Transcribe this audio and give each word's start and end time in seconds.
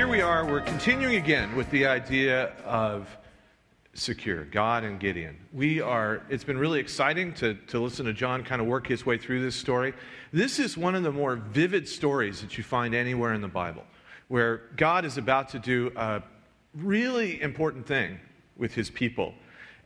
here 0.00 0.08
we 0.08 0.22
are. 0.22 0.46
We're 0.46 0.62
continuing 0.62 1.16
again 1.16 1.54
with 1.54 1.68
the 1.70 1.84
idea 1.84 2.54
of 2.64 3.06
secure 3.92 4.46
God 4.46 4.82
and 4.82 4.98
Gideon. 4.98 5.36
We 5.52 5.82
are, 5.82 6.22
it's 6.30 6.42
been 6.42 6.56
really 6.56 6.80
exciting 6.80 7.34
to, 7.34 7.52
to 7.66 7.78
listen 7.78 8.06
to 8.06 8.14
John 8.14 8.42
kind 8.42 8.62
of 8.62 8.66
work 8.66 8.86
his 8.86 9.04
way 9.04 9.18
through 9.18 9.42
this 9.42 9.54
story. 9.54 9.92
This 10.32 10.58
is 10.58 10.74
one 10.74 10.94
of 10.94 11.02
the 11.02 11.12
more 11.12 11.36
vivid 11.36 11.86
stories 11.86 12.40
that 12.40 12.56
you 12.56 12.64
find 12.64 12.94
anywhere 12.94 13.34
in 13.34 13.42
the 13.42 13.48
Bible, 13.48 13.84
where 14.28 14.62
God 14.78 15.04
is 15.04 15.18
about 15.18 15.50
to 15.50 15.58
do 15.58 15.92
a 15.94 16.22
really 16.74 17.38
important 17.42 17.86
thing 17.86 18.18
with 18.56 18.72
his 18.72 18.88
people. 18.88 19.34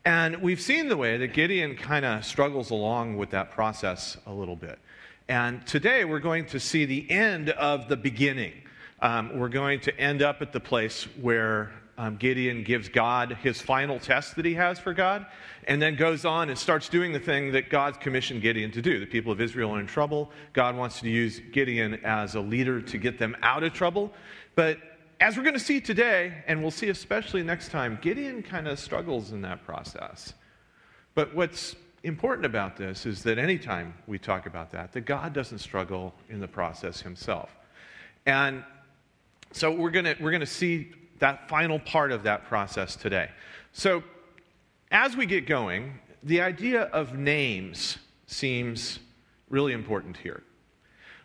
And 0.04 0.40
we've 0.40 0.60
seen 0.60 0.86
the 0.86 0.96
way 0.96 1.16
that 1.16 1.32
Gideon 1.32 1.74
kind 1.74 2.04
of 2.04 2.24
struggles 2.24 2.70
along 2.70 3.16
with 3.16 3.30
that 3.30 3.50
process 3.50 4.16
a 4.26 4.32
little 4.32 4.54
bit. 4.54 4.78
And 5.26 5.66
today 5.66 6.04
we're 6.04 6.20
going 6.20 6.46
to 6.46 6.60
see 6.60 6.84
the 6.84 7.10
end 7.10 7.50
of 7.50 7.88
the 7.88 7.96
beginning 7.96 8.52
um, 9.00 9.38
we're 9.38 9.48
going 9.48 9.80
to 9.80 9.98
end 9.98 10.22
up 10.22 10.42
at 10.42 10.52
the 10.52 10.60
place 10.60 11.04
where 11.20 11.72
um, 11.96 12.16
Gideon 12.16 12.64
gives 12.64 12.88
God 12.88 13.38
his 13.42 13.60
final 13.60 13.98
test 13.98 14.36
that 14.36 14.44
he 14.44 14.54
has 14.54 14.78
for 14.78 14.92
God, 14.92 15.26
and 15.66 15.80
then 15.80 15.96
goes 15.96 16.24
on 16.24 16.48
and 16.48 16.58
starts 16.58 16.88
doing 16.88 17.12
the 17.12 17.20
thing 17.20 17.52
that 17.52 17.70
God's 17.70 17.98
commissioned 17.98 18.42
Gideon 18.42 18.70
to 18.72 18.82
do. 18.82 18.98
The 18.98 19.06
people 19.06 19.32
of 19.32 19.40
Israel 19.40 19.74
are 19.74 19.80
in 19.80 19.86
trouble. 19.86 20.30
God 20.52 20.76
wants 20.76 21.00
to 21.00 21.08
use 21.08 21.40
Gideon 21.52 22.04
as 22.04 22.34
a 22.34 22.40
leader 22.40 22.80
to 22.80 22.98
get 22.98 23.18
them 23.18 23.36
out 23.42 23.62
of 23.62 23.72
trouble. 23.72 24.12
But 24.54 24.78
as 25.20 25.36
we're 25.36 25.44
going 25.44 25.54
to 25.54 25.60
see 25.60 25.80
today, 25.80 26.42
and 26.46 26.60
we'll 26.60 26.70
see 26.70 26.88
especially 26.88 27.42
next 27.42 27.70
time, 27.70 27.98
Gideon 28.02 28.42
kind 28.42 28.66
of 28.66 28.78
struggles 28.78 29.32
in 29.32 29.42
that 29.42 29.64
process. 29.64 30.34
But 31.14 31.34
what's 31.34 31.76
important 32.02 32.44
about 32.44 32.76
this 32.76 33.06
is 33.06 33.22
that 33.22 33.38
anytime 33.38 33.94
we 34.06 34.18
talk 34.18 34.46
about 34.46 34.72
that, 34.72 34.92
that 34.92 35.02
God 35.02 35.32
doesn't 35.32 35.60
struggle 35.60 36.12
in 36.28 36.40
the 36.40 36.48
process 36.48 37.00
himself. 37.00 37.50
And 38.26 38.64
so 39.54 39.70
we're 39.70 39.90
going 39.90 40.16
we're 40.20 40.36
to 40.40 40.46
see 40.46 40.90
that 41.20 41.48
final 41.48 41.78
part 41.78 42.10
of 42.10 42.24
that 42.24 42.44
process 42.46 42.96
today. 42.96 43.30
So 43.72 44.02
as 44.90 45.16
we 45.16 45.26
get 45.26 45.46
going, 45.46 46.00
the 46.24 46.40
idea 46.40 46.82
of 46.86 47.16
names 47.16 47.98
seems 48.26 48.98
really 49.48 49.72
important 49.72 50.16
here. 50.16 50.42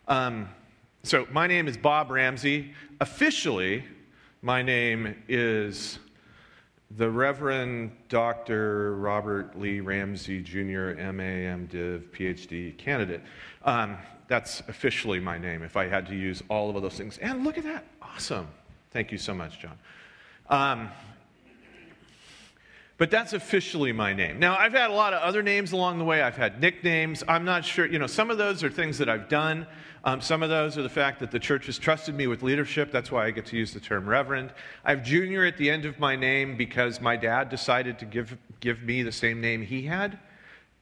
Um, 0.06 0.48
so 1.02 1.26
my 1.32 1.48
name 1.48 1.66
is 1.66 1.76
Bob 1.76 2.12
Ramsey. 2.12 2.72
Officially, 3.00 3.82
my 4.42 4.62
name 4.62 5.16
is 5.28 5.98
the 6.96 7.10
Reverend 7.10 7.90
Dr. 8.08 8.94
Robert 8.94 9.58
Lee 9.58 9.80
Ramsey 9.80 10.40
Jr., 10.40 10.94
MA, 11.12 11.48
MDiv, 11.50 12.10
PhD 12.10 12.78
candidate. 12.78 13.22
Um, 13.64 13.96
that's 14.30 14.62
officially 14.68 15.18
my 15.18 15.38
name 15.38 15.64
if 15.64 15.76
I 15.76 15.88
had 15.88 16.06
to 16.06 16.14
use 16.14 16.40
all 16.48 16.74
of 16.74 16.80
those 16.80 16.96
things. 16.96 17.18
And 17.18 17.42
look 17.42 17.58
at 17.58 17.64
that. 17.64 17.84
Awesome. 18.00 18.46
Thank 18.92 19.10
you 19.10 19.18
so 19.18 19.34
much, 19.34 19.58
John. 19.58 19.76
Um, 20.48 20.88
but 22.96 23.10
that's 23.10 23.32
officially 23.32 23.90
my 23.90 24.12
name. 24.12 24.38
Now, 24.38 24.56
I've 24.56 24.72
had 24.72 24.90
a 24.90 24.94
lot 24.94 25.14
of 25.14 25.20
other 25.22 25.42
names 25.42 25.72
along 25.72 25.98
the 25.98 26.04
way. 26.04 26.22
I've 26.22 26.36
had 26.36 26.60
nicknames. 26.60 27.24
I'm 27.26 27.44
not 27.44 27.64
sure, 27.64 27.86
you 27.86 27.98
know, 27.98 28.06
some 28.06 28.30
of 28.30 28.38
those 28.38 28.62
are 28.62 28.70
things 28.70 28.98
that 28.98 29.08
I've 29.08 29.28
done. 29.28 29.66
Um, 30.04 30.20
some 30.20 30.44
of 30.44 30.48
those 30.48 30.78
are 30.78 30.82
the 30.82 30.88
fact 30.88 31.18
that 31.20 31.32
the 31.32 31.40
church 31.40 31.66
has 31.66 31.76
trusted 31.76 32.14
me 32.14 32.28
with 32.28 32.44
leadership. 32.44 32.92
That's 32.92 33.10
why 33.10 33.26
I 33.26 33.32
get 33.32 33.46
to 33.46 33.56
use 33.56 33.74
the 33.74 33.80
term 33.80 34.08
reverend. 34.08 34.52
I 34.84 34.90
have 34.90 35.02
junior 35.02 35.44
at 35.44 35.56
the 35.56 35.68
end 35.68 35.86
of 35.86 35.98
my 35.98 36.14
name 36.14 36.56
because 36.56 37.00
my 37.00 37.16
dad 37.16 37.48
decided 37.48 37.98
to 37.98 38.04
give, 38.04 38.38
give 38.60 38.80
me 38.82 39.02
the 39.02 39.12
same 39.12 39.40
name 39.40 39.62
he 39.62 39.82
had. 39.82 40.20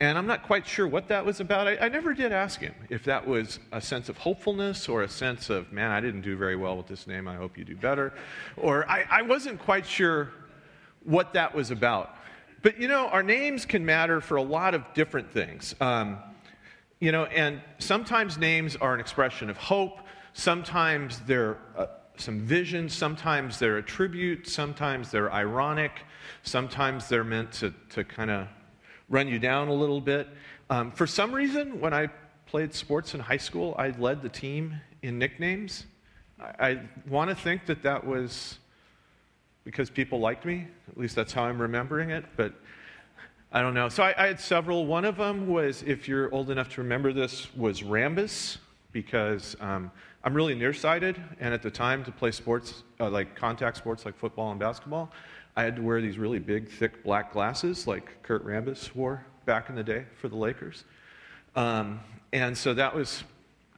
And 0.01 0.17
I'm 0.17 0.27
not 0.27 0.45
quite 0.45 0.65
sure 0.65 0.87
what 0.87 1.09
that 1.09 1.25
was 1.25 1.41
about. 1.41 1.67
I, 1.67 1.77
I, 1.77 1.89
never 1.89 2.15
did 2.15 2.31
ask 2.31 2.61
him 2.61 2.75
if 2.89 3.03
that 3.05 3.27
was 3.27 3.59
a 3.73 3.81
sense 3.81 4.09
of 4.09 4.17
hopefulness 4.17 4.89
or 4.89 5.03
a 5.03 5.09
sense 5.09 5.51
of, 5.51 5.73
man, 5.73 5.91
I 5.91 6.01
didn't 6.01 6.21
do 6.21 6.37
very 6.37 6.55
well 6.55 6.77
with 6.77 6.87
this 6.87 7.09
name. 7.09 7.27
I 7.27 7.35
hope 7.35 7.59
you 7.59 7.65
do 7.65 7.75
better. 7.75 8.13
Or 8.57 8.89
I, 8.89 9.05
I 9.11 9.23
wasn't 9.23 9.59
quite 9.59 9.85
sure 9.85 10.31
what 11.03 11.33
that 11.33 11.53
was 11.53 11.73
about. 11.73 12.15
But 12.63 12.79
you 12.81 12.87
know, 12.87 13.09
our 13.09 13.25
names 13.25 13.65
can 13.65 13.85
matter 13.85 14.21
for 14.21 14.37
a 14.37 14.43
lot 14.43 14.75
of 14.75 14.85
different 14.95 15.33
things. 15.33 15.75
Um, 15.81 16.19
you 17.01 17.11
know, 17.11 17.25
and 17.25 17.61
sometimes 17.79 18.39
names 18.39 18.77
are 18.77 18.95
an 18.95 19.01
expression 19.01 19.51
of 19.51 19.57
hope, 19.57 19.99
sometimes 20.33 21.21
they're 21.21 21.59
uh, 21.77 21.87
some 22.17 22.41
vision, 22.41 22.89
sometimes 22.89 23.59
they're 23.59 23.79
a 23.79 23.83
tribute, 23.83 24.49
sometimes 24.49 25.11
they're 25.11 25.33
ironic, 25.33 25.93
sometimes 26.43 27.09
they're 27.09 27.25
meant 27.25 27.53
to, 27.53 27.73
to 27.91 28.03
kind 28.03 28.31
of 28.31 28.49
run 29.09 29.29
you 29.29 29.39
down 29.39 29.69
a 29.69 29.73
little 29.73 30.01
bit. 30.01 30.29
Um, 30.71 30.91
for 30.91 31.07
some 31.07 31.33
reason, 31.33 31.81
when 31.81 31.95
I 31.95 32.09
played 32.47 32.75
sports 32.75 33.15
in 33.15 33.21
high 33.21 33.39
school, 33.39 33.75
I 33.79 33.91
led 33.91 34.23
the 34.23 34.29
team 34.29 34.81
in 35.03 35.19
nicknames. 35.19 35.87
I, 36.41 36.71
I 36.71 36.81
want 37.09 37.31
to 37.31 37.37
think 37.37 37.67
that 37.67 37.83
that 37.83 38.07
was 38.07 38.59
because 39.65 39.91
people 39.91 40.19
liked 40.19 40.45
me. 40.45 40.67
At 40.89 40.99
least 40.99 41.15
that's 41.15 41.33
how 41.33 41.45
I'm 41.45 41.61
remembering 41.61 42.11
it, 42.11 42.25
but 42.37 42.55
I 43.53 43.63
don't 43.63 43.75
know. 43.75 43.89
So 43.89 44.03
I, 44.03 44.15
I 44.17 44.27
had 44.27 44.41
several. 44.41 44.87
One 44.87 45.05
of 45.05 45.17
them 45.17 45.47
was, 45.47 45.83
if 45.83 46.07
you're 46.07 46.33
old 46.35 46.51
enough 46.51 46.69
to 46.75 46.83
remember 46.83 47.13
this, 47.13 47.55
was 47.55 47.83
Rambis, 47.83 48.59
because 48.93 49.57
um, 49.61 49.91
I'm 50.25 50.35
really 50.35 50.55
nearsighted, 50.55 51.21
and 51.41 51.55
at 51.55 51.63
the 51.63 51.71
time 51.71 52.05
to 52.05 52.13
play 52.13 52.31
sports, 52.31 52.83
uh, 53.01 53.09
like 53.09 53.35
contact 53.35 53.77
sports 53.77 54.05
like 54.05 54.19
football 54.19 54.51
and 54.51 54.61
basketball, 54.61 55.11
I 55.59 55.63
had 55.63 55.75
to 55.75 55.83
wear 55.83 56.01
these 56.01 56.19
really 56.19 56.39
big, 56.39 56.69
thick 56.69 57.03
black 57.03 57.33
glasses 57.33 57.89
like 57.89 58.23
Kurt 58.23 58.47
Rambis 58.47 58.95
wore 58.95 59.27
back 59.45 59.69
in 59.69 59.75
the 59.75 59.83
day 59.83 60.05
for 60.21 60.29
the 60.29 60.37
Lakers. 60.37 60.85
Um, 61.57 61.99
and 62.33 62.57
so 62.57 62.75
that 62.75 62.95
was, 62.95 63.25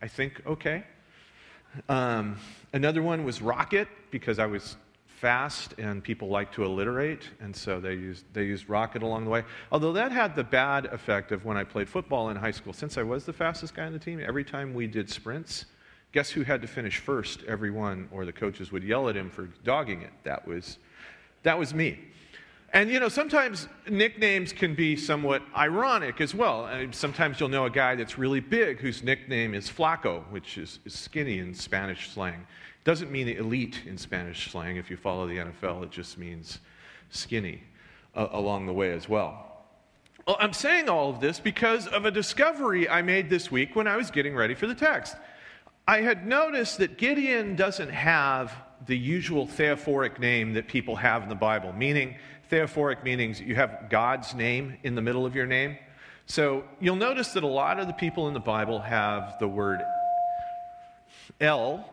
I 0.02 0.06
think, 0.06 0.42
okay. 0.46 0.84
Um, 1.88 2.36
another 2.74 3.00
one 3.00 3.24
was 3.24 3.40
Rocket 3.40 3.88
because 4.10 4.38
I 4.38 4.44
was 4.44 4.76
fast 5.06 5.72
and 5.78 6.04
people 6.04 6.28
like 6.28 6.52
to 6.52 6.64
alliterate, 6.64 7.22
and 7.40 7.56
so 7.56 7.80
they 7.80 7.94
used, 7.94 8.26
they 8.34 8.44
used 8.44 8.68
Rocket 8.68 9.02
along 9.02 9.24
the 9.24 9.30
way. 9.30 9.44
Although 9.72 9.94
that 9.94 10.12
had 10.12 10.36
the 10.36 10.44
bad 10.44 10.84
effect 10.84 11.32
of 11.32 11.46
when 11.46 11.56
I 11.56 11.64
played 11.64 11.88
football 11.88 12.28
in 12.28 12.36
high 12.36 12.50
school, 12.50 12.74
since 12.74 12.98
I 12.98 13.02
was 13.02 13.24
the 13.24 13.32
fastest 13.32 13.74
guy 13.74 13.86
on 13.86 13.94
the 13.94 13.98
team, 13.98 14.22
every 14.22 14.44
time 14.44 14.74
we 14.74 14.86
did 14.86 15.08
sprints, 15.08 15.64
guess 16.12 16.28
who 16.28 16.42
had 16.42 16.60
to 16.60 16.68
finish 16.68 16.98
first? 16.98 17.42
Everyone, 17.44 18.06
or 18.12 18.26
the 18.26 18.34
coaches 18.34 18.70
would 18.70 18.84
yell 18.84 19.08
at 19.08 19.16
him 19.16 19.30
for 19.30 19.48
dogging 19.64 20.02
it. 20.02 20.12
That 20.24 20.46
was 20.46 20.76
that 21.42 21.58
was 21.58 21.74
me. 21.74 21.98
And 22.72 22.88
you 22.88 23.00
know, 23.00 23.08
sometimes 23.08 23.66
nicknames 23.88 24.52
can 24.52 24.74
be 24.74 24.94
somewhat 24.94 25.42
ironic 25.56 26.20
as 26.20 26.34
well. 26.34 26.66
And 26.66 26.94
sometimes 26.94 27.40
you'll 27.40 27.48
know 27.48 27.64
a 27.64 27.70
guy 27.70 27.96
that's 27.96 28.16
really 28.16 28.40
big 28.40 28.78
whose 28.78 29.02
nickname 29.02 29.54
is 29.54 29.68
Flaco, 29.68 30.22
which 30.30 30.56
is, 30.56 30.78
is 30.84 30.94
skinny 30.94 31.38
in 31.38 31.52
Spanish 31.52 32.10
slang. 32.10 32.46
Doesn't 32.84 33.10
mean 33.10 33.28
elite 33.28 33.82
in 33.86 33.98
Spanish 33.98 34.50
slang. 34.50 34.76
If 34.76 34.88
you 34.88 34.96
follow 34.96 35.26
the 35.26 35.38
NFL, 35.38 35.82
it 35.82 35.90
just 35.90 36.16
means 36.16 36.60
skinny 37.10 37.62
uh, 38.14 38.28
along 38.30 38.66
the 38.66 38.72
way 38.72 38.92
as 38.92 39.08
well. 39.08 39.46
Well, 40.26 40.36
I'm 40.38 40.52
saying 40.52 40.88
all 40.88 41.10
of 41.10 41.20
this 41.20 41.40
because 41.40 41.88
of 41.88 42.04
a 42.04 42.10
discovery 42.10 42.88
I 42.88 43.02
made 43.02 43.28
this 43.28 43.50
week 43.50 43.74
when 43.74 43.88
I 43.88 43.96
was 43.96 44.12
getting 44.12 44.36
ready 44.36 44.54
for 44.54 44.68
the 44.68 44.74
text. 44.76 45.16
I 45.88 46.02
had 46.02 46.24
noticed 46.24 46.78
that 46.78 46.98
Gideon 46.98 47.56
doesn't 47.56 47.90
have 47.90 48.54
the 48.86 48.96
usual 48.96 49.46
theophoric 49.46 50.18
name 50.18 50.54
that 50.54 50.68
people 50.68 50.96
have 50.96 51.22
in 51.22 51.28
the 51.28 51.34
Bible, 51.34 51.72
meaning, 51.72 52.16
theophoric 52.48 53.04
meanings 53.04 53.40
you 53.40 53.54
have 53.54 53.86
God's 53.88 54.34
name 54.34 54.76
in 54.82 54.94
the 54.94 55.02
middle 55.02 55.24
of 55.24 55.34
your 55.34 55.46
name. 55.46 55.76
So 56.26 56.64
you'll 56.80 56.96
notice 56.96 57.32
that 57.32 57.42
a 57.42 57.48
lot 57.48 57.78
of 57.78 57.86
the 57.86 57.92
people 57.92 58.28
in 58.28 58.34
the 58.34 58.40
Bible 58.40 58.80
have 58.80 59.36
the 59.38 59.48
word 59.48 59.80
El 61.40 61.88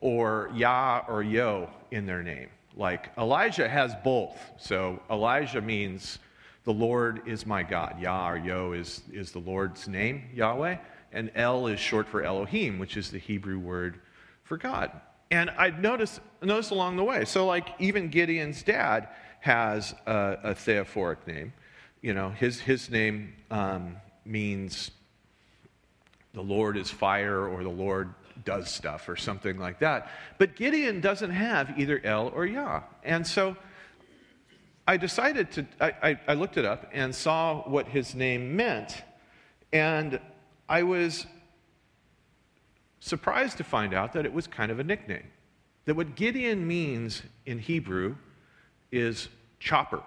or 0.00 0.50
Yah 0.54 1.04
or 1.08 1.22
Yo 1.22 1.70
in 1.90 2.06
their 2.06 2.22
name. 2.22 2.48
Like 2.76 3.10
Elijah 3.16 3.68
has 3.68 3.94
both. 4.02 4.36
So 4.58 5.00
Elijah 5.10 5.60
means 5.60 6.18
the 6.64 6.72
Lord 6.72 7.22
is 7.26 7.46
my 7.46 7.62
God. 7.62 8.00
Yah 8.00 8.30
or 8.30 8.36
Yo 8.36 8.72
is, 8.72 9.02
is 9.12 9.32
the 9.32 9.38
Lord's 9.38 9.86
name, 9.86 10.24
Yahweh. 10.34 10.76
And 11.12 11.30
El 11.34 11.68
is 11.68 11.78
short 11.78 12.08
for 12.08 12.22
Elohim, 12.22 12.78
which 12.78 12.96
is 12.96 13.10
the 13.10 13.18
Hebrew 13.18 13.58
word 13.58 14.00
for 14.42 14.56
God. 14.56 14.90
And 15.30 15.50
I 15.50 15.70
noticed, 15.70 16.20
noticed 16.42 16.70
along 16.70 16.96
the 16.96 17.04
way. 17.04 17.24
So, 17.24 17.46
like, 17.46 17.68
even 17.78 18.08
Gideon's 18.08 18.62
dad 18.62 19.08
has 19.40 19.94
a, 20.06 20.38
a 20.42 20.54
theophoric 20.54 21.26
name. 21.26 21.52
You 22.00 22.14
know, 22.14 22.30
his, 22.30 22.60
his 22.60 22.90
name 22.90 23.34
um, 23.50 23.96
means 24.24 24.90
the 26.34 26.42
Lord 26.42 26.76
is 26.76 26.90
fire 26.90 27.46
or 27.46 27.62
the 27.62 27.70
Lord 27.70 28.14
does 28.44 28.70
stuff 28.70 29.08
or 29.08 29.16
something 29.16 29.58
like 29.58 29.78
that. 29.78 30.10
But 30.38 30.56
Gideon 30.56 31.00
doesn't 31.00 31.30
have 31.30 31.78
either 31.78 32.00
El 32.02 32.28
or 32.28 32.44
Yah. 32.46 32.82
And 33.04 33.26
so 33.26 33.56
I 34.86 34.96
decided 34.96 35.52
to, 35.52 35.66
I, 35.80 35.92
I, 36.02 36.20
I 36.28 36.34
looked 36.34 36.56
it 36.56 36.64
up 36.64 36.90
and 36.92 37.14
saw 37.14 37.62
what 37.68 37.88
his 37.88 38.14
name 38.14 38.56
meant. 38.56 39.02
And 39.72 40.20
I 40.68 40.82
was 40.82 41.26
surprised 43.04 43.58
to 43.58 43.64
find 43.64 43.92
out 43.92 44.14
that 44.14 44.24
it 44.24 44.32
was 44.32 44.46
kind 44.46 44.72
of 44.72 44.78
a 44.78 44.84
nickname. 44.84 45.26
That 45.84 45.94
what 45.94 46.14
Gideon 46.14 46.66
means 46.66 47.22
in 47.44 47.58
Hebrew 47.58 48.16
is 48.90 49.28
chopper, 49.60 50.02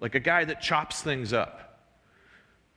like 0.00 0.14
a 0.14 0.20
guy 0.20 0.46
that 0.46 0.62
chops 0.62 1.02
things 1.02 1.34
up. 1.34 1.78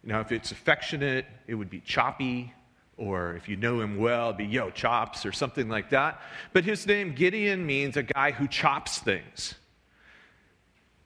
You 0.03 0.11
know, 0.11 0.19
if 0.19 0.33
it's 0.33 0.51
affectionate, 0.51 1.25
it 1.47 1.55
would 1.55 1.69
be 1.69 1.79
choppy. 1.79 2.53
Or 2.97 3.33
if 3.35 3.47
you 3.47 3.55
know 3.55 3.79
him 3.79 3.97
well, 3.97 4.27
it'd 4.27 4.37
be 4.37 4.45
Yo 4.45 4.69
Chops 4.69 5.25
or 5.25 5.31
something 5.31 5.67
like 5.67 5.89
that. 5.91 6.21
But 6.51 6.63
his 6.63 6.85
name, 6.85 7.15
Gideon, 7.15 7.65
means 7.65 7.97
a 7.97 8.03
guy 8.03 8.31
who 8.31 8.47
chops 8.47 8.99
things. 8.99 9.55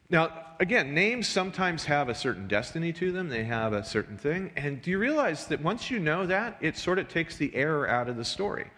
Now, 0.10 0.32
again, 0.60 0.94
names 0.94 1.28
sometimes 1.28 1.86
have 1.86 2.08
a 2.08 2.16
certain 2.16 2.48
destiny 2.48 2.94
to 2.94 3.12
them, 3.12 3.30
they 3.30 3.44
have 3.44 3.74
a 3.74 3.84
certain 3.84 4.18
thing. 4.18 4.52
And 4.56 4.82
do 4.82 4.90
you 4.90 5.00
realize 5.00 5.48
that 5.48 5.62
once 5.62 5.92
you 5.92 6.00
know 6.00 6.26
that, 6.26 6.58
it 6.62 6.78
sort 6.78 7.00
of 7.00 7.10
takes 7.10 7.38
the 7.38 7.54
error 7.56 7.90
out 7.90 8.08
of 8.08 8.16
the 8.16 8.26
story? 8.26 8.72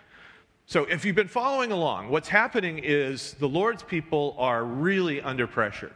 So, 0.65 0.85
if 0.85 1.03
you've 1.03 1.15
been 1.15 1.27
following 1.27 1.71
along, 1.71 2.09
what's 2.09 2.29
happening 2.29 2.79
is 2.79 3.33
the 3.33 3.49
Lord's 3.49 3.83
people 3.83 4.35
are 4.37 4.63
really 4.63 5.21
under 5.21 5.47
pressure. 5.47 5.91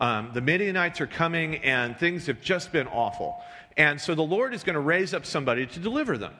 Um, 0.00 0.30
the 0.34 0.40
Midianites 0.40 1.00
are 1.00 1.06
coming, 1.06 1.56
and 1.56 1.96
things 1.98 2.26
have 2.26 2.40
just 2.40 2.70
been 2.70 2.86
awful. 2.88 3.40
And 3.76 4.00
so 4.00 4.14
the 4.14 4.22
Lord 4.22 4.54
is 4.54 4.62
going 4.62 4.74
to 4.74 4.80
raise 4.80 5.14
up 5.14 5.26
somebody 5.26 5.66
to 5.66 5.80
deliver 5.80 6.18
them. 6.18 6.34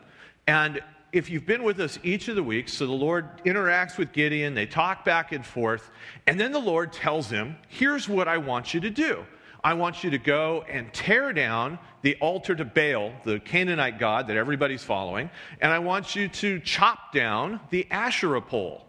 And 0.46 0.80
if 1.12 1.30
you've 1.30 1.46
been 1.46 1.62
with 1.62 1.80
us 1.80 1.98
each 2.02 2.28
of 2.28 2.36
the 2.36 2.42
weeks, 2.42 2.72
so 2.72 2.86
the 2.86 2.92
Lord 2.92 3.42
interacts 3.44 3.96
with 3.96 4.12
Gideon, 4.12 4.54
they 4.54 4.66
talk 4.66 5.04
back 5.04 5.32
and 5.32 5.44
forth, 5.44 5.90
and 6.26 6.38
then 6.38 6.52
the 6.52 6.58
Lord 6.58 6.92
tells 6.92 7.30
him, 7.30 7.56
Here's 7.68 8.08
what 8.08 8.28
I 8.28 8.38
want 8.38 8.74
you 8.74 8.80
to 8.80 8.90
do. 8.90 9.24
I 9.64 9.74
want 9.74 10.04
you 10.04 10.10
to 10.10 10.18
go 10.18 10.64
and 10.68 10.92
tear 10.92 11.32
down 11.32 11.78
the 12.02 12.16
altar 12.20 12.54
to 12.54 12.64
Baal, 12.64 13.12
the 13.24 13.40
Canaanite 13.40 13.98
god 13.98 14.28
that 14.28 14.36
everybody's 14.36 14.84
following, 14.84 15.30
and 15.60 15.72
I 15.72 15.80
want 15.80 16.14
you 16.14 16.28
to 16.28 16.60
chop 16.60 17.12
down 17.12 17.60
the 17.70 17.86
Asherah 17.90 18.42
pole, 18.42 18.86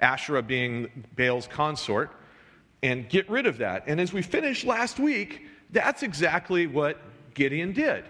Asherah 0.00 0.42
being 0.42 1.06
Baal's 1.16 1.46
consort, 1.46 2.10
and 2.82 3.08
get 3.08 3.30
rid 3.30 3.46
of 3.46 3.58
that. 3.58 3.84
And 3.86 4.00
as 4.00 4.12
we 4.12 4.22
finished 4.22 4.64
last 4.64 4.98
week, 4.98 5.46
that's 5.70 6.02
exactly 6.02 6.66
what 6.66 6.98
Gideon 7.34 7.72
did. 7.72 8.04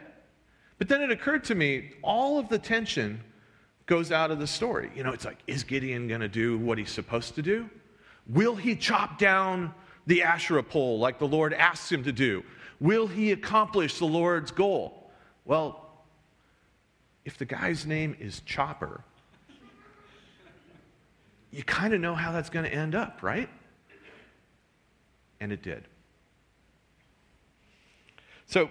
But 0.78 0.88
then 0.88 1.02
it 1.02 1.10
occurred 1.10 1.44
to 1.44 1.54
me 1.54 1.92
all 2.02 2.38
of 2.38 2.48
the 2.48 2.58
tension 2.58 3.20
goes 3.90 4.12
out 4.12 4.30
of 4.30 4.38
the 4.38 4.46
story. 4.46 4.88
You 4.94 5.02
know, 5.02 5.12
it's 5.12 5.24
like, 5.24 5.38
is 5.48 5.64
Gideon 5.64 6.06
going 6.06 6.20
to 6.20 6.28
do 6.28 6.56
what 6.58 6.78
he's 6.78 6.92
supposed 6.92 7.34
to 7.34 7.42
do? 7.42 7.68
Will 8.28 8.54
he 8.54 8.76
chop 8.76 9.18
down 9.18 9.74
the 10.06 10.22
Asherah 10.22 10.62
pole 10.62 11.00
like 11.00 11.18
the 11.18 11.26
Lord 11.26 11.52
asks 11.52 11.90
him 11.90 12.04
to 12.04 12.12
do? 12.12 12.44
Will 12.78 13.08
he 13.08 13.32
accomplish 13.32 13.98
the 13.98 14.06
Lord's 14.06 14.52
goal? 14.52 15.10
Well, 15.44 16.04
if 17.24 17.36
the 17.36 17.44
guy's 17.44 17.84
name 17.84 18.16
is 18.20 18.42
Chopper, 18.46 19.02
you 21.50 21.64
kind 21.64 21.92
of 21.92 22.00
know 22.00 22.14
how 22.14 22.30
that's 22.30 22.48
going 22.48 22.66
to 22.66 22.72
end 22.72 22.94
up, 22.94 23.24
right? 23.24 23.48
And 25.40 25.50
it 25.50 25.64
did. 25.64 25.82
So, 28.46 28.70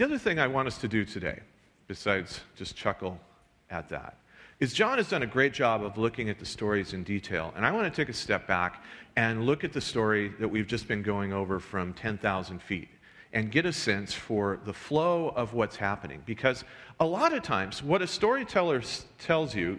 The 0.00 0.06
other 0.06 0.16
thing 0.16 0.38
I 0.38 0.46
want 0.46 0.66
us 0.66 0.78
to 0.78 0.88
do 0.88 1.04
today, 1.04 1.40
besides 1.86 2.40
just 2.56 2.74
chuckle 2.74 3.20
at 3.68 3.90
that, 3.90 4.16
is 4.58 4.72
John 4.72 4.96
has 4.96 5.10
done 5.10 5.24
a 5.24 5.26
great 5.26 5.52
job 5.52 5.84
of 5.84 5.98
looking 5.98 6.30
at 6.30 6.38
the 6.38 6.46
stories 6.46 6.94
in 6.94 7.04
detail. 7.04 7.52
And 7.54 7.66
I 7.66 7.70
want 7.70 7.84
to 7.84 7.94
take 7.94 8.08
a 8.08 8.16
step 8.16 8.46
back 8.46 8.82
and 9.16 9.44
look 9.44 9.62
at 9.62 9.74
the 9.74 9.80
story 9.82 10.32
that 10.40 10.48
we've 10.48 10.66
just 10.66 10.88
been 10.88 11.02
going 11.02 11.34
over 11.34 11.60
from 11.60 11.92
10,000 11.92 12.62
feet 12.62 12.88
and 13.34 13.52
get 13.52 13.66
a 13.66 13.74
sense 13.74 14.14
for 14.14 14.58
the 14.64 14.72
flow 14.72 15.34
of 15.36 15.52
what's 15.52 15.76
happening. 15.76 16.22
Because 16.24 16.64
a 16.98 17.04
lot 17.04 17.34
of 17.34 17.42
times, 17.42 17.82
what 17.82 18.00
a 18.00 18.06
storyteller 18.06 18.80
tells 19.18 19.54
you 19.54 19.78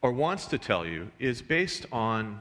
or 0.00 0.12
wants 0.12 0.46
to 0.46 0.56
tell 0.56 0.86
you 0.86 1.10
is 1.18 1.42
based 1.42 1.84
on 1.92 2.40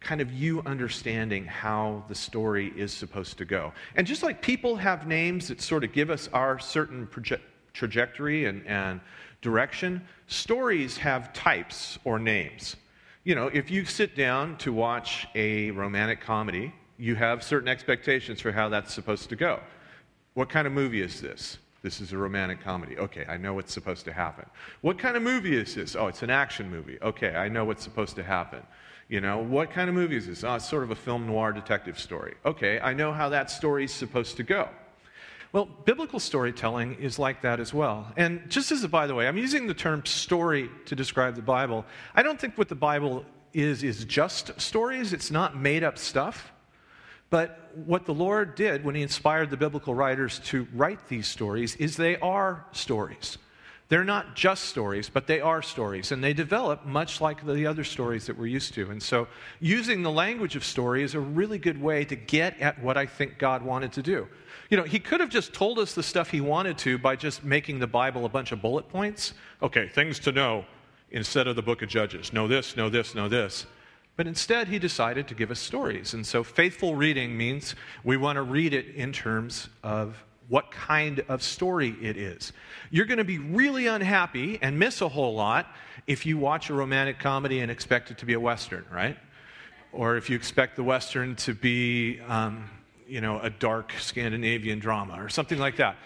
kind 0.00 0.20
of 0.20 0.32
you 0.32 0.62
understanding 0.66 1.44
how 1.44 2.04
the 2.08 2.14
story 2.14 2.72
is 2.76 2.92
supposed 2.92 3.38
to 3.38 3.44
go. 3.44 3.72
And 3.96 4.06
just 4.06 4.22
like 4.22 4.40
people 4.42 4.76
have 4.76 5.06
names 5.06 5.48
that 5.48 5.60
sort 5.60 5.84
of 5.84 5.92
give 5.92 6.10
us 6.10 6.28
our 6.32 6.58
certain 6.58 7.06
proje- 7.06 7.40
trajectory 7.72 8.44
and, 8.46 8.66
and 8.66 9.00
direction, 9.40 10.06
stories 10.26 10.96
have 10.96 11.32
types 11.32 11.98
or 12.04 12.18
names. 12.18 12.76
You 13.24 13.34
know, 13.34 13.48
if 13.48 13.70
you 13.70 13.84
sit 13.84 14.16
down 14.16 14.56
to 14.58 14.72
watch 14.72 15.26
a 15.34 15.70
romantic 15.72 16.20
comedy, 16.20 16.72
you 16.98 17.14
have 17.16 17.42
certain 17.42 17.68
expectations 17.68 18.40
for 18.40 18.52
how 18.52 18.68
that's 18.68 18.94
supposed 18.94 19.28
to 19.30 19.36
go. 19.36 19.60
What 20.34 20.48
kind 20.48 20.66
of 20.66 20.72
movie 20.72 21.02
is 21.02 21.20
this? 21.20 21.58
This 21.82 22.00
is 22.00 22.12
a 22.12 22.18
romantic 22.18 22.60
comedy. 22.62 22.98
Okay, 22.98 23.24
I 23.28 23.36
know 23.36 23.54
what's 23.54 23.72
supposed 23.72 24.04
to 24.06 24.12
happen. 24.12 24.46
What 24.80 24.98
kind 24.98 25.16
of 25.16 25.22
movie 25.22 25.56
is 25.56 25.74
this? 25.74 25.94
Oh, 25.94 26.08
it's 26.08 26.22
an 26.22 26.30
action 26.30 26.70
movie. 26.70 26.98
Okay, 27.00 27.34
I 27.34 27.48
know 27.48 27.64
what's 27.64 27.82
supposed 27.82 28.16
to 28.16 28.22
happen. 28.22 28.62
You 29.08 29.20
know, 29.20 29.38
what 29.38 29.70
kind 29.70 29.88
of 29.88 29.94
movie 29.94 30.16
is 30.16 30.26
this? 30.26 30.42
Oh, 30.42 30.56
it's 30.56 30.68
sort 30.68 30.82
of 30.82 30.90
a 30.90 30.96
film 30.96 31.26
noir 31.26 31.52
detective 31.52 31.98
story. 31.98 32.34
Okay, 32.44 32.80
I 32.80 32.92
know 32.92 33.12
how 33.12 33.28
that 33.28 33.50
story's 33.50 33.92
supposed 33.92 34.36
to 34.38 34.42
go. 34.42 34.68
Well, 35.52 35.64
biblical 35.64 36.18
storytelling 36.18 36.94
is 36.94 37.18
like 37.18 37.40
that 37.42 37.60
as 37.60 37.72
well. 37.72 38.12
And 38.16 38.50
just 38.50 38.72
as 38.72 38.82
a 38.82 38.88
by 38.88 39.06
the 39.06 39.14
way, 39.14 39.28
I'm 39.28 39.38
using 39.38 39.68
the 39.68 39.74
term 39.74 40.04
story 40.04 40.68
to 40.86 40.96
describe 40.96 41.36
the 41.36 41.42
Bible. 41.42 41.84
I 42.14 42.22
don't 42.22 42.38
think 42.38 42.58
what 42.58 42.68
the 42.68 42.74
Bible 42.74 43.24
is 43.52 43.84
is 43.84 44.04
just 44.04 44.60
stories, 44.60 45.12
it's 45.12 45.30
not 45.30 45.56
made 45.56 45.84
up 45.84 45.98
stuff. 45.98 46.52
But 47.30 47.72
what 47.74 48.06
the 48.06 48.14
Lord 48.14 48.54
did 48.54 48.84
when 48.84 48.94
He 48.94 49.02
inspired 49.02 49.50
the 49.50 49.56
biblical 49.56 49.94
writers 49.94 50.40
to 50.46 50.66
write 50.74 51.08
these 51.08 51.26
stories 51.28 51.76
is 51.76 51.96
they 51.96 52.18
are 52.18 52.66
stories. 52.72 53.38
They're 53.88 54.04
not 54.04 54.34
just 54.34 54.64
stories, 54.64 55.08
but 55.08 55.28
they 55.28 55.40
are 55.40 55.62
stories, 55.62 56.10
and 56.10 56.22
they 56.22 56.32
develop 56.32 56.84
much 56.84 57.20
like 57.20 57.46
the 57.46 57.66
other 57.66 57.84
stories 57.84 58.26
that 58.26 58.36
we're 58.36 58.46
used 58.46 58.74
to. 58.74 58.90
And 58.90 59.00
so, 59.00 59.28
using 59.60 60.02
the 60.02 60.10
language 60.10 60.56
of 60.56 60.64
story 60.64 61.04
is 61.04 61.14
a 61.14 61.20
really 61.20 61.58
good 61.58 61.80
way 61.80 62.04
to 62.06 62.16
get 62.16 62.58
at 62.60 62.82
what 62.82 62.96
I 62.96 63.06
think 63.06 63.38
God 63.38 63.62
wanted 63.62 63.92
to 63.92 64.02
do. 64.02 64.26
You 64.70 64.76
know, 64.76 64.82
He 64.82 64.98
could 64.98 65.20
have 65.20 65.30
just 65.30 65.54
told 65.54 65.78
us 65.78 65.94
the 65.94 66.02
stuff 66.02 66.30
He 66.30 66.40
wanted 66.40 66.78
to 66.78 66.98
by 66.98 67.14
just 67.14 67.44
making 67.44 67.78
the 67.78 67.86
Bible 67.86 68.24
a 68.24 68.28
bunch 68.28 68.50
of 68.50 68.60
bullet 68.60 68.88
points. 68.88 69.34
Okay, 69.62 69.86
things 69.86 70.18
to 70.20 70.32
know 70.32 70.64
instead 71.12 71.46
of 71.46 71.54
the 71.54 71.62
book 71.62 71.82
of 71.82 71.88
Judges. 71.88 72.32
Know 72.32 72.48
this, 72.48 72.76
know 72.76 72.88
this, 72.88 73.14
know 73.14 73.28
this. 73.28 73.66
But 74.16 74.26
instead, 74.26 74.66
He 74.66 74.80
decided 74.80 75.28
to 75.28 75.34
give 75.34 75.52
us 75.52 75.60
stories. 75.60 76.12
And 76.12 76.26
so, 76.26 76.42
faithful 76.42 76.96
reading 76.96 77.36
means 77.36 77.76
we 78.02 78.16
want 78.16 78.34
to 78.34 78.42
read 78.42 78.74
it 78.74 78.96
in 78.96 79.12
terms 79.12 79.68
of 79.84 80.24
what 80.48 80.70
kind 80.70 81.24
of 81.28 81.42
story 81.42 81.96
it 82.00 82.16
is. 82.16 82.52
You're 82.90 83.06
going 83.06 83.18
to 83.18 83.24
be 83.24 83.38
really 83.38 83.86
unhappy 83.86 84.58
and 84.62 84.78
miss 84.78 85.00
a 85.00 85.08
whole 85.08 85.34
lot 85.34 85.66
if 86.06 86.24
you 86.26 86.38
watch 86.38 86.70
a 86.70 86.74
romantic 86.74 87.18
comedy 87.18 87.60
and 87.60 87.70
expect 87.70 88.10
it 88.10 88.18
to 88.18 88.26
be 88.26 88.34
a 88.34 88.40
Western, 88.40 88.84
right? 88.92 89.16
Or 89.92 90.16
if 90.16 90.30
you 90.30 90.36
expect 90.36 90.76
the 90.76 90.84
Western 90.84 91.36
to 91.36 91.54
be, 91.54 92.20
um, 92.28 92.70
you 93.08 93.20
know, 93.20 93.40
a 93.40 93.50
dark 93.50 93.92
Scandinavian 93.98 94.78
drama 94.78 95.22
or 95.22 95.28
something 95.28 95.58
like 95.58 95.76
that. 95.76 95.96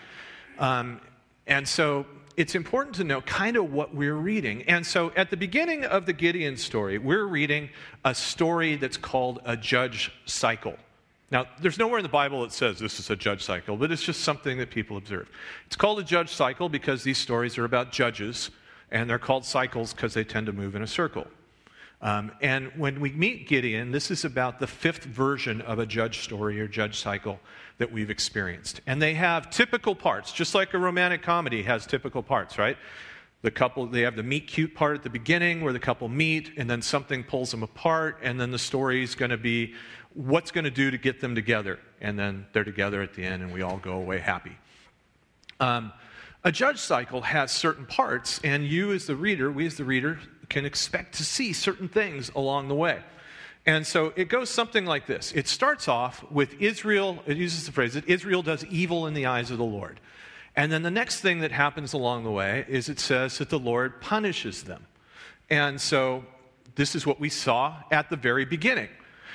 Um, 0.59 1.01
and 1.47 1.67
so 1.67 2.07
it's 2.37 2.55
important 2.55 2.97
to 2.97 3.05
know 3.05 3.21
kind 3.21 3.57
of 3.57 3.73
what 3.73 3.95
we're 3.95 4.15
reading. 4.15 4.63
And 4.63 4.87
so 4.87 5.13
at 5.17 5.31
the 5.31 5.37
beginning 5.37 5.85
of 5.85 6.07
the 6.07 6.13
Gideon 6.13 6.57
story, 6.57 6.97
we're 6.97 7.27
reading 7.27 7.71
a 8.05 8.15
story 8.15 8.77
that's 8.77 8.97
called 8.97 9.41
a 9.45 9.57
judge 9.57 10.13
cycle. 10.25 10.77
Now, 11.31 11.47
there's 11.61 11.79
nowhere 11.79 11.99
in 11.99 12.03
the 12.03 12.09
Bible 12.09 12.43
that 12.43 12.53
says 12.53 12.79
this 12.79 12.99
is 12.99 13.09
a 13.09 13.17
judge 13.17 13.45
cycle, 13.45 13.77
but 13.77 13.93
it's 13.93 14.03
just 14.03 14.23
something 14.23 14.59
that 14.59 14.71
people 14.71 14.97
observe. 14.97 15.31
It's 15.67 15.77
called 15.77 16.01
a 16.01 16.05
judge 16.05 16.31
cycle 16.31 16.69
because 16.69 17.05
these 17.05 17.19
stories 17.19 17.57
are 17.57 17.65
about 17.65 17.93
judges, 17.93 18.51
and 18.91 19.09
they're 19.09 19.19
called 19.19 19.45
cycles 19.45 19.95
because 19.95 20.15
they 20.15 20.25
tend 20.25 20.47
to 20.47 20.53
move 20.53 20.75
in 20.75 20.83
a 20.83 20.89
circle. 20.89 21.27
Um, 22.03 22.33
and 22.41 22.73
when 22.77 22.99
we 22.99 23.13
meet 23.13 23.47
Gideon, 23.47 23.93
this 23.93 24.11
is 24.11 24.25
about 24.25 24.59
the 24.59 24.67
fifth 24.67 25.05
version 25.05 25.61
of 25.61 25.79
a 25.79 25.87
judge 25.87 26.21
story 26.21 26.59
or 26.61 26.67
judge 26.67 26.99
cycle 26.99 27.39
that 27.79 27.93
we've 27.93 28.11
experienced. 28.11 28.81
And 28.87 29.01
they 29.01 29.15
have 29.15 29.51
typical 29.51 29.95
parts, 29.95 30.33
just 30.33 30.55
like 30.55 30.75
a 30.75 30.79
romantic 30.79 31.23
comedy 31.23 31.63
has 31.63 31.87
typical 31.87 32.23
parts, 32.23 32.59
right? 32.59 32.77
The 33.43 33.51
couple, 33.51 33.87
they 33.87 34.03
have 34.03 34.17
the 34.17 34.23
meet 34.23 34.47
cute 34.47 34.75
part 34.75 34.97
at 34.97 35.03
the 35.03 35.11
beginning 35.11 35.63
where 35.63 35.73
the 35.73 35.79
couple 35.79 36.09
meet, 36.09 36.53
and 36.57 36.69
then 36.69 36.83
something 36.83 37.25
pulls 37.25 37.51
them 37.51 37.63
apart, 37.63 38.19
and 38.23 38.39
then 38.39 38.51
the 38.51 38.59
story 38.59 39.03
is 39.03 39.15
going 39.15 39.31
to 39.31 39.39
be 39.39 39.75
what's 40.13 40.51
going 40.51 40.65
to 40.65 40.71
do 40.71 40.91
to 40.91 40.99
get 40.99 41.21
them 41.21 41.35
together. 41.35 41.79
And 42.01 42.19
then 42.19 42.47
they're 42.53 42.65
together 42.65 43.01
at 43.01 43.15
the 43.15 43.25
end, 43.25 43.43
and 43.43 43.53
we 43.53 43.63
all 43.63 43.79
go 43.79 43.93
away 43.93 44.19
happy. 44.19 44.59
Um, 45.59 45.93
a 46.45 46.53
judge 46.53 46.79
cycle 46.79 47.23
has 47.23 47.53
certain 47.53 47.87
parts, 47.87 48.41
and 48.45 48.65
you, 48.65 48.93
as 48.93 49.07
the 49.07 49.17
reader, 49.17 49.51
we 49.51 49.67
as 49.67 49.77
the 49.77 49.85
reader, 49.85 50.19
can 50.49 50.65
expect 50.65 51.15
to 51.15 51.25
see 51.25 51.53
certain 51.53 51.89
things 51.89 52.31
along 52.35 52.69
the 52.69 52.75
way. 52.75 53.03
And 53.67 53.87
so 53.87 54.13
it 54.17 54.29
goes 54.29 54.51
something 54.51 54.87
like 54.87 55.07
this 55.07 55.33
it 55.33 55.47
starts 55.49 55.87
off 55.87 56.25
with 56.31 56.61
Israel, 56.61 57.23
it 57.27 57.37
uses 57.37 57.67
the 57.67 57.73
phrase 57.73 57.95
that 57.95 58.09
Israel 58.09 58.43
does 58.43 58.65
evil 58.67 59.07
in 59.07 59.15
the 59.15 59.27
eyes 59.27 59.51
of 59.51 59.59
the 59.59 59.65
Lord. 59.65 60.01
And 60.57 60.71
then 60.71 60.83
the 60.83 60.91
next 60.91 61.21
thing 61.21 61.41
that 61.41 61.53
happens 61.53 61.93
along 61.93 62.25
the 62.25 62.31
way 62.31 62.65
is 62.69 62.89
it 62.89 62.99
says 62.99 63.39
that 63.39 63.51
the 63.51 63.59
Lord 63.59 64.01
punishes 64.01 64.65
them. 64.65 64.87
And 65.49 65.81
so 65.81 66.25
this 66.75 66.95
is 66.95 67.07
what 67.07 67.21
we 67.21 67.29
saw 67.29 67.77
at 67.91 68.11
the 68.11 68.17
very 68.17 68.45
beginning. 68.45 68.89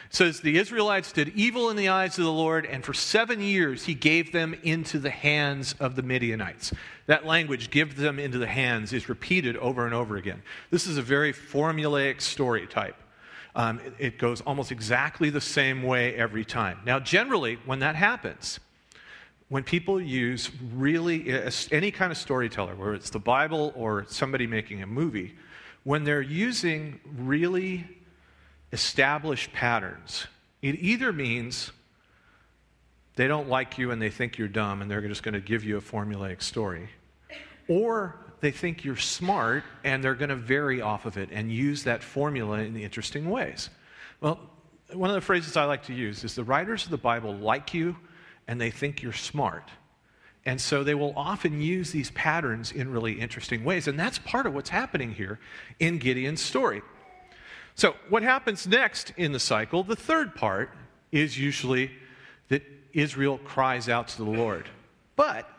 It 0.10 0.16
says 0.16 0.42
the 0.42 0.58
Israelites 0.58 1.12
did 1.12 1.30
evil 1.30 1.70
in 1.70 1.78
the 1.78 1.90
eyes 1.90 2.18
of 2.18 2.26
the 2.26 2.32
Lord, 2.32 2.66
and 2.66 2.84
for 2.84 2.94
seven 2.94 3.42
years 3.42 3.86
he 3.86 3.96
gave 3.96 4.32
them 4.32 4.56
into 4.64 5.00
the 5.00 5.10
hands 5.10 5.74
of 5.80 5.96
the 5.96 6.04
Midianites. 6.04 6.74
That 7.08 7.26
language, 7.26 7.72
give 7.72 7.96
them 7.96 8.20
into 8.20 8.38
the 8.38 8.48
hands, 8.48 8.94
is 8.94 9.10
repeated 9.10 9.58
over 9.58 9.86
and 9.86 9.94
over 9.94 10.16
again. 10.16 10.44
This 10.70 10.86
is 10.86 10.98
a 10.98 11.02
very 11.02 11.34
formulaic 11.34 12.22
story 12.22 12.68
type. 12.68 12.96
Um, 13.56 13.80
it, 13.80 13.94
it 14.00 14.18
goes 14.18 14.42
almost 14.42 14.72
exactly 14.72 15.30
the 15.30 15.42
same 15.42 15.82
way 15.82 16.14
every 16.16 16.46
time. 16.46 16.80
Now, 16.86 17.00
generally, 17.00 17.58
when 17.66 17.80
that 17.80 17.96
happens, 17.96 18.60
when 19.50 19.64
people 19.64 20.02
use 20.02 20.50
really 20.74 21.34
uh, 21.34 21.52
any 21.72 21.92
kind 21.92 22.12
of 22.12 22.18
storyteller, 22.18 22.76
whether 22.76 22.94
it's 22.94 23.12
the 23.12 23.20
Bible 23.20 23.74
or 23.76 24.06
somebody 24.08 24.48
making 24.48 24.82
a 24.82 24.88
movie, 24.88 25.36
when 25.84 26.04
they're 26.04 26.22
using 26.22 27.00
really 27.18 27.88
established 28.72 29.54
patterns, 29.54 30.26
it 30.62 30.76
either 30.80 31.14
means 31.14 31.72
they 33.16 33.28
don't 33.28 33.48
like 33.48 33.78
you 33.78 33.92
and 33.92 34.02
they 34.02 34.10
think 34.10 34.38
you're 34.38 34.48
dumb 34.48 34.82
and 34.82 34.90
they're 34.90 35.02
just 35.02 35.24
going 35.24 35.36
to 35.36 35.40
give 35.40 35.64
you 35.64 35.78
a 35.78 35.82
formulaic 35.82 36.42
story, 36.42 36.90
or 37.68 38.16
they 38.42 38.52
think 38.52 38.84
you're 38.84 38.98
smart 38.98 39.64
and 39.84 40.04
they're 40.04 40.16
going 40.16 40.30
to 40.30 40.36
vary 40.36 40.82
off 40.82 41.06
of 41.06 41.18
it 41.18 41.30
and 41.32 41.52
use 41.52 41.84
that 41.84 42.04
formula 42.04 42.60
in 42.60 42.76
interesting 42.76 43.30
ways. 43.30 43.70
Well, 44.22 44.40
one 44.92 45.10
of 45.10 45.16
the 45.16 45.22
phrases 45.22 45.56
I 45.56 45.66
like 45.66 45.84
to 45.84 45.94
use 45.94 46.24
is 46.24 46.36
the 46.36 46.44
writers 46.44 46.84
of 46.86 46.92
the 46.92 46.98
Bible 46.98 47.34
like 47.36 47.74
you 47.74 47.96
and 48.48 48.60
they 48.60 48.72
think 48.72 49.02
you're 49.02 49.14
smart. 49.14 49.70
And 50.46 50.62
so 50.62 50.84
they 50.84 50.94
will 50.94 51.14
often 51.16 51.60
use 51.60 51.92
these 51.92 52.12
patterns 52.12 52.72
in 52.72 52.92
really 52.92 53.14
interesting 53.14 53.64
ways. 53.64 53.88
And 53.88 54.00
that's 54.00 54.20
part 54.20 54.46
of 54.46 54.54
what's 54.54 54.70
happening 54.70 55.12
here 55.12 55.40
in 55.80 55.98
Gideon's 55.98 56.42
story. 56.42 56.84
So, 57.74 57.96
what 58.10 58.24
happens 58.24 58.66
next 58.66 59.12
in 59.18 59.32
the 59.34 59.40
cycle, 59.40 59.84
the 59.84 59.96
third 59.96 60.36
part, 60.36 60.70
is 61.12 61.38
usually 61.38 61.92
that 62.50 62.64
Israel 62.94 63.38
cries 63.40 63.90
out 63.90 64.08
to 64.10 64.18
the 64.18 64.30
Lord. 64.30 64.70
But 65.16 65.50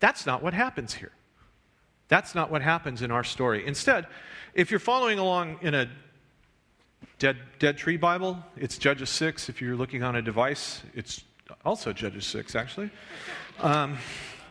that's 0.00 0.24
not 0.24 0.42
what 0.42 0.54
happens 0.54 0.94
here. 0.94 1.12
That's 2.08 2.34
not 2.34 2.50
what 2.50 2.62
happens 2.62 3.02
in 3.02 3.10
our 3.10 3.24
story. 3.24 3.66
Instead, 3.66 4.06
if 4.54 4.70
you're 4.70 4.80
following 4.80 5.18
along 5.18 5.58
in 5.62 5.74
a 5.74 5.88
dead, 7.18 7.36
dead 7.58 7.76
tree 7.76 7.96
Bible, 7.96 8.38
it's 8.56 8.78
Judges 8.78 9.10
6. 9.10 9.48
If 9.48 9.60
you're 9.60 9.76
looking 9.76 10.02
on 10.02 10.16
a 10.16 10.22
device, 10.22 10.82
it's 10.94 11.24
also 11.64 11.92
Judges 11.92 12.26
6, 12.26 12.54
actually. 12.54 12.90
Um, 13.60 13.98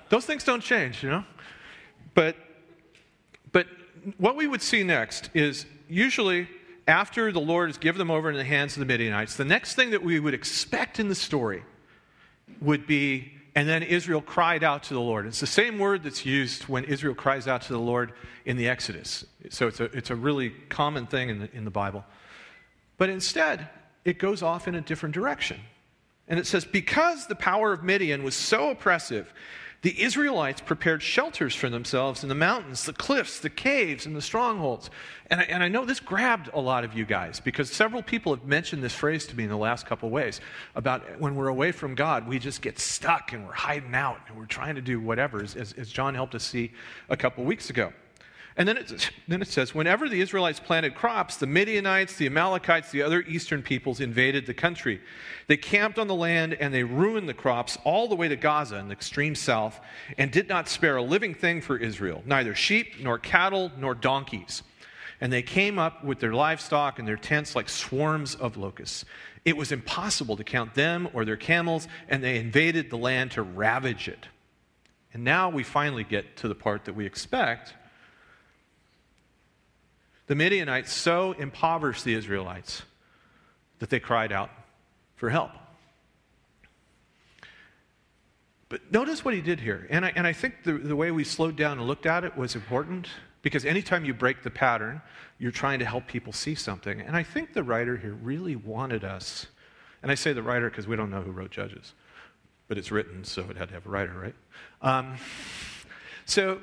those 0.10 0.26
things 0.26 0.44
don't 0.44 0.62
change, 0.62 1.04
you 1.04 1.10
know? 1.10 1.24
But, 2.14 2.36
but 3.52 3.68
what 4.18 4.36
we 4.36 4.48
would 4.48 4.62
see 4.62 4.84
next 4.84 5.30
is 5.34 5.66
usually 5.88 6.48
after 6.88 7.32
the 7.32 7.40
Lord 7.40 7.70
has 7.70 7.78
given 7.78 8.00
them 8.00 8.12
over 8.12 8.30
in 8.30 8.36
the 8.36 8.44
hands 8.44 8.76
of 8.76 8.80
the 8.80 8.86
Midianites, 8.86 9.36
the 9.36 9.46
next 9.46 9.76
thing 9.76 9.92
that 9.92 10.04
we 10.04 10.20
would 10.20 10.34
expect 10.34 11.00
in 11.00 11.08
the 11.08 11.16
story 11.16 11.64
would 12.60 12.86
be, 12.88 13.32
and 13.56 13.68
then 13.68 13.84
Israel 13.84 14.22
cried 14.22 14.64
out 14.64 14.84
to 14.84 14.94
the 14.94 15.00
Lord. 15.00 15.26
It's 15.26 15.40
the 15.40 15.48
same 15.48 15.80
word 15.80 16.04
that's 16.04 16.26
used 16.26 16.64
when 16.64 16.84
Israel 16.86 17.16
cries 17.16 17.48
out 17.48 17.62
to 17.64 17.74
the 17.74 17.80
Lord 17.80 18.14
in 18.46 18.58
the 18.58 18.68
Exodus. 18.68 19.26
So 19.50 19.68
it's 19.68 19.80
a, 19.80 19.86
it's 19.86 20.10
a 20.10 20.16
really 20.16 20.50
common 20.70 21.08
thing 21.08 21.30
in 21.30 21.40
the, 21.40 21.56
in 21.56 21.66
the 21.66 21.72
Bible. 21.72 22.04
But 22.98 23.10
instead, 23.10 23.70
it 24.04 24.18
goes 24.18 24.42
off 24.42 24.68
in 24.68 24.76
a 24.76 24.82
different 24.82 25.16
direction. 25.16 25.60
And 26.32 26.40
it 26.40 26.48
says, 26.48 26.64
Because 26.64 27.28
the 27.28 27.36
power 27.36 27.74
of 27.74 27.84
Midian 27.84 28.24
was 28.24 28.36
so 28.36 28.70
oppressive, 28.70 29.34
the 29.82 30.02
Israelites 30.02 30.62
prepared 30.62 31.04
shelters 31.04 31.54
for 31.54 31.70
themselves 31.70 32.24
in 32.24 32.30
the 32.30 32.36
mountains, 32.36 32.86
the 32.86 32.94
cliffs, 32.94 33.40
the 33.40 33.50
caves, 33.50 34.06
and 34.06 34.16
the 34.16 34.22
strongholds. 34.22 34.90
And 35.30 35.42
I, 35.42 35.44
and 35.44 35.62
I 35.62 35.68
know 35.68 35.84
this 35.84 36.00
grabbed 36.00 36.50
a 36.54 36.62
lot 36.62 36.86
of 36.86 36.94
you 36.94 37.04
guys 37.04 37.42
because 37.42 37.70
several 37.70 38.02
people 38.02 38.34
have 38.34 38.46
mentioned 38.46 38.82
this 38.82 38.94
phrase 38.94 39.26
to 39.28 39.36
me 39.36 39.44
in 39.44 39.50
the 39.50 39.58
last 39.58 39.86
couple 39.86 40.08
of 40.08 40.14
ways 40.14 40.40
about 40.74 41.20
when 41.20 41.36
we're 41.36 41.50
away 41.50 41.74
from 41.74 41.96
God, 41.96 42.26
we 42.26 42.40
just 42.40 42.62
get 42.62 42.80
stuck 42.80 43.34
and 43.34 43.46
we're 43.46 43.52
hiding 43.52 43.94
out 43.94 44.22
and 44.30 44.38
we're 44.38 44.46
trying 44.46 44.76
to 44.76 44.82
do 44.82 45.02
whatever, 45.02 45.44
as, 45.44 45.56
as 45.56 45.90
John 45.90 46.16
helped 46.16 46.34
us 46.34 46.46
see 46.46 46.72
a 47.10 47.18
couple 47.18 47.44
weeks 47.44 47.70
ago. 47.70 47.92
And 48.58 48.68
then 48.68 48.78
it, 48.78 49.12
then 49.28 49.42
it 49.42 49.48
says, 49.48 49.74
whenever 49.74 50.10
the 50.10 50.20
Israelites 50.20 50.60
planted 50.60 50.94
crops, 50.94 51.38
the 51.38 51.48
Midianites, 51.48 52.18
the 52.18 52.26
Amalekites, 52.26 52.92
the 52.92 53.02
other 53.02 53.22
eastern 53.22 53.62
peoples 53.62 54.02
invaded 54.02 54.46
the 54.46 54.54
country. 54.54 55.00
They 55.48 55.56
camped 55.56 55.98
on 55.98 56.08
the 56.08 56.16
land 56.16 56.56
and 56.56 56.74
they 56.74 56.84
ruined 56.84 57.30
the 57.30 57.34
crops 57.34 57.78
all 57.86 58.10
the 58.10 58.16
way 58.16 58.28
to 58.28 58.36
Gaza 58.36 58.76
in 58.78 58.88
the 58.88 58.94
extreme 58.94 59.36
south 59.36 59.80
and 60.18 60.32
did 60.32 60.50
not 60.50 60.68
spare 60.68 60.98
a 60.98 61.02
living 61.02 61.34
thing 61.34 61.62
for 61.62 61.78
Israel, 61.78 62.24
neither 62.26 62.54
sheep, 62.54 63.00
nor 63.00 63.18
cattle, 63.18 63.72
nor 63.78 63.96
donkeys. 63.96 64.64
And 65.22 65.32
they 65.32 65.44
came 65.44 65.80
up 65.80 66.04
with 66.04 66.20
their 66.20 66.34
livestock 66.34 67.00
and 67.00 67.08
their 67.08 67.16
tents 67.16 67.56
like 67.56 67.70
swarms 67.70 68.36
of 68.36 68.58
locusts. 68.58 69.06
It 69.46 69.56
was 69.56 69.72
impossible 69.72 70.36
to 70.36 70.44
count 70.44 70.74
them 70.74 71.08
or 71.14 71.26
their 71.26 71.38
camels, 71.38 71.88
and 72.10 72.24
they 72.24 72.38
invaded 72.38 72.90
the 72.90 72.98
land 72.98 73.32
to 73.32 73.44
ravage 73.44 74.08
it. 74.08 74.28
And 75.14 75.24
now 75.24 75.50
we 75.50 75.64
finally 75.64 76.04
get 76.04 76.38
to 76.38 76.48
the 76.48 76.56
part 76.56 76.86
that 76.86 76.96
we 76.96 77.06
expect 77.06 77.76
the 80.32 80.36
Midianites 80.36 80.94
so 80.94 81.34
impoverished 81.34 82.06
the 82.06 82.14
Israelites 82.14 82.84
that 83.80 83.90
they 83.90 84.00
cried 84.00 84.32
out 84.32 84.50
for 85.18 85.30
help. 85.30 85.52
But 88.70 88.94
notice 88.94 89.26
what 89.26 89.34
he 89.34 89.42
did 89.42 89.60
here. 89.60 89.86
And 89.90 90.06
I, 90.06 90.14
and 90.16 90.26
I 90.26 90.32
think 90.32 90.64
the, 90.64 90.72
the 90.72 90.96
way 90.96 91.12
we 91.12 91.26
slowed 91.26 91.58
down 91.58 91.80
and 91.80 91.86
looked 91.86 92.06
at 92.06 92.24
it 92.24 92.38
was 92.38 92.56
important 92.56 93.10
because 93.42 93.66
anytime 93.66 94.06
you 94.06 94.14
break 94.14 94.42
the 94.42 94.50
pattern, 94.50 95.02
you're 95.38 95.52
trying 95.52 95.80
to 95.80 95.86
help 95.86 96.08
people 96.08 96.32
see 96.32 96.56
something. 96.56 97.02
And 97.02 97.18
I 97.18 97.24
think 97.24 97.52
the 97.52 97.64
writer 97.64 97.98
here 97.98 98.14
really 98.14 98.56
wanted 98.56 99.04
us, 99.04 99.48
and 100.02 100.10
I 100.10 100.16
say 100.16 100.32
the 100.32 100.44
writer 100.44 100.70
because 100.70 100.88
we 100.88 100.96
don't 100.96 101.10
know 101.10 101.24
who 101.24 101.32
wrote 101.32 101.52
Judges, 101.52 101.92
but 102.70 102.78
it's 102.78 102.90
written, 102.90 103.26
so 103.26 103.42
it 103.50 103.58
had 103.58 103.68
to 103.68 103.74
have 103.74 103.86
a 103.86 103.90
writer, 103.90 104.14
right? 104.14 104.36
Um, 104.82 105.18
so 106.26 106.62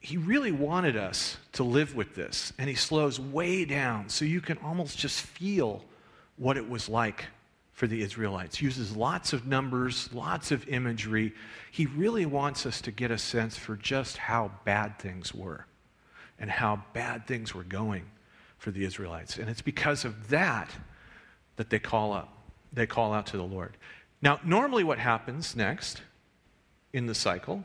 he 0.00 0.16
really 0.16 0.50
wanted 0.50 0.96
us 0.96 1.36
to 1.52 1.62
live 1.62 1.94
with 1.94 2.14
this. 2.14 2.54
And 2.58 2.68
he 2.68 2.74
slows 2.74 3.20
way 3.20 3.66
down 3.66 4.08
so 4.08 4.24
you 4.24 4.40
can 4.40 4.58
almost 4.58 4.98
just 4.98 5.20
feel 5.20 5.84
what 6.36 6.56
it 6.56 6.68
was 6.68 6.88
like 6.88 7.26
for 7.74 7.86
the 7.86 8.02
Israelites. 8.02 8.62
Uses 8.62 8.96
lots 8.96 9.34
of 9.34 9.46
numbers, 9.46 10.08
lots 10.12 10.52
of 10.52 10.66
imagery. 10.68 11.34
He 11.70 11.84
really 11.84 12.24
wants 12.24 12.64
us 12.64 12.80
to 12.82 12.90
get 12.90 13.10
a 13.10 13.18
sense 13.18 13.58
for 13.58 13.76
just 13.76 14.16
how 14.16 14.50
bad 14.64 14.98
things 14.98 15.34
were 15.34 15.66
and 16.38 16.50
how 16.50 16.82
bad 16.94 17.26
things 17.26 17.54
were 17.54 17.62
going 17.62 18.04
for 18.56 18.70
the 18.70 18.84
Israelites. 18.84 19.36
And 19.36 19.50
it's 19.50 19.62
because 19.62 20.06
of 20.06 20.30
that 20.30 20.70
that 21.56 21.68
they 21.68 21.78
call 21.78 22.14
up. 22.14 22.36
They 22.72 22.86
call 22.86 23.12
out 23.12 23.26
to 23.28 23.36
the 23.36 23.42
Lord. 23.42 23.76
Now, 24.22 24.40
normally 24.44 24.84
what 24.84 24.98
happens 24.98 25.54
next 25.54 26.00
in 26.92 27.04
the 27.06 27.14
cycle 27.14 27.64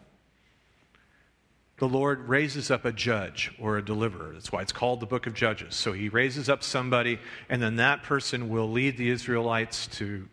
the 1.78 1.88
Lord 1.88 2.30
raises 2.30 2.72
up 2.72 2.86
a 2.86 2.92
judge 2.92 3.54
or 3.60 3.78
a 3.78 3.84
deliverer. 3.84 4.32
That's 4.34 4.52
why 4.52 4.62
it's 4.62 4.72
called 4.72 5.02
the 5.02 5.06
book 5.06 5.28
of 5.28 5.34
Judges. 5.34 5.76
So 5.76 5.92
he 5.92 6.08
raises 6.08 6.48
up 6.48 6.64
somebody, 6.64 7.20
and 7.50 7.62
then 7.62 7.76
that 7.78 8.04
person 8.04 8.50
will 8.50 8.72
lead 8.72 8.96
the 8.98 9.10
Israelites 9.10 9.88
to 9.98 10.28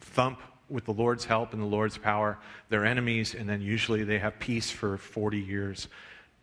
thump 0.00 0.40
with 0.68 0.84
the 0.86 0.92
Lord's 0.92 1.24
help 1.24 1.52
and 1.52 1.62
the 1.62 1.66
Lord's 1.66 1.98
power 1.98 2.38
their 2.68 2.84
enemies, 2.84 3.34
and 3.34 3.48
then 3.48 3.60
usually 3.60 4.02
they 4.02 4.18
have 4.18 4.38
peace 4.40 4.70
for 4.70 4.96
40 4.96 5.38
years, 5.38 5.86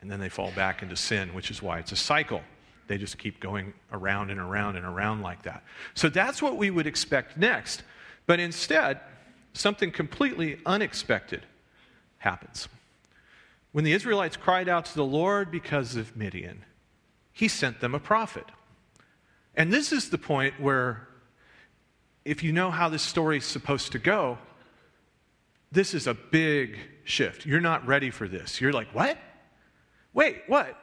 and 0.01 0.09
then 0.09 0.19
they 0.19 0.29
fall 0.29 0.51
back 0.51 0.81
into 0.83 0.95
sin, 0.95 1.33
which 1.33 1.51
is 1.51 1.61
why 1.61 1.79
it's 1.79 1.91
a 1.91 1.97
cycle. 1.97 2.41
They 2.87 2.97
just 2.97 3.17
keep 3.17 3.39
going 3.39 3.73
around 3.91 4.31
and 4.31 4.39
around 4.39 4.77
and 4.77 4.85
around 4.85 5.21
like 5.21 5.43
that. 5.43 5.63
So 5.95 6.07
that's 6.07 6.41
what 6.41 6.55
we 6.55 6.71
would 6.71 6.87
expect 6.87 7.37
next. 7.37 7.83
But 8.25 8.39
instead, 8.39 9.01
something 9.53 9.91
completely 9.91 10.59
unexpected 10.65 11.45
happens. 12.19 12.69
When 13.71 13.83
the 13.83 13.93
Israelites 13.93 14.37
cried 14.37 14.67
out 14.67 14.85
to 14.85 14.95
the 14.95 15.05
Lord 15.05 15.51
because 15.51 15.95
of 15.95 16.15
Midian, 16.15 16.65
he 17.31 17.47
sent 17.47 17.79
them 17.79 17.93
a 17.93 17.99
prophet. 17.99 18.45
And 19.55 19.71
this 19.71 19.91
is 19.91 20.09
the 20.09 20.17
point 20.17 20.59
where, 20.59 21.07
if 22.25 22.43
you 22.43 22.51
know 22.51 22.71
how 22.71 22.89
this 22.89 23.03
story 23.03 23.37
is 23.37 23.45
supposed 23.45 23.91
to 23.91 23.99
go, 23.99 24.37
this 25.71 25.93
is 25.93 26.07
a 26.07 26.13
big 26.13 26.77
shift. 27.03 27.45
You're 27.45 27.61
not 27.61 27.85
ready 27.85 28.09
for 28.09 28.27
this. 28.27 28.59
You're 28.59 28.73
like, 28.73 28.87
what? 28.93 29.17
Wait, 30.13 30.41
what? 30.47 30.75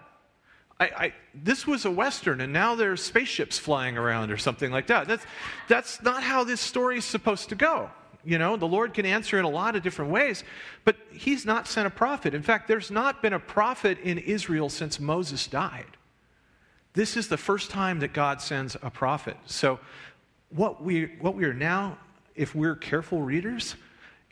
I, 0.79 0.85
I, 0.85 1.15
this 1.35 1.67
was 1.67 1.85
a 1.85 1.91
Western, 1.91 2.41
and 2.41 2.53
now 2.53 2.75
there's 2.75 3.03
spaceships 3.03 3.59
flying 3.59 3.97
around 3.97 4.31
or 4.31 4.37
something 4.37 4.71
like 4.71 4.87
that. 4.89 5.09
That's, 5.09 5.25
that's 5.69 6.03
not 6.03 6.23
how 6.23 6.45
this 6.45 6.61
story 6.61 6.99
is 6.99 7.05
supposed 7.05 7.49
to 7.49 7.55
go. 7.55 7.91
You 8.27 8.39
know, 8.39 8.57
the 8.57 8.67
Lord 8.67 8.93
can 8.93 9.07
answer 9.07 9.39
in 9.39 9.45
a 9.45 9.49
lot 9.49 9.77
of 9.77 9.85
different 9.85 10.11
ways, 10.11 10.43
but 10.85 10.97
He's 11.13 11.47
not 11.47 11.69
sent 11.69 11.87
a 11.87 11.91
prophet. 11.91 12.35
In 12.35 12.43
fact, 12.43 12.67
there's 12.67 12.91
not 12.91 13.23
been 13.23 13.33
a 13.33 13.39
prophet 13.39 13.99
in 14.03 14.19
Israel 14.19 14.69
since 14.69 14.99
Moses 14.99 15.47
died. 15.47 15.97
This 16.95 17.17
is 17.17 17.29
the 17.29 17.37
first 17.37 17.71
time 17.71 18.01
that 18.01 18.13
God 18.13 18.43
sends 18.43 18.75
a 18.83 18.91
prophet. 18.91 19.37
So, 19.47 19.79
what 20.51 20.83
we, 20.83 21.07
what 21.21 21.35
we 21.35 21.45
are 21.45 21.55
now, 21.55 21.99
if 22.35 22.55
we're 22.55 22.75
careful 22.75 23.23
readers, 23.23 23.77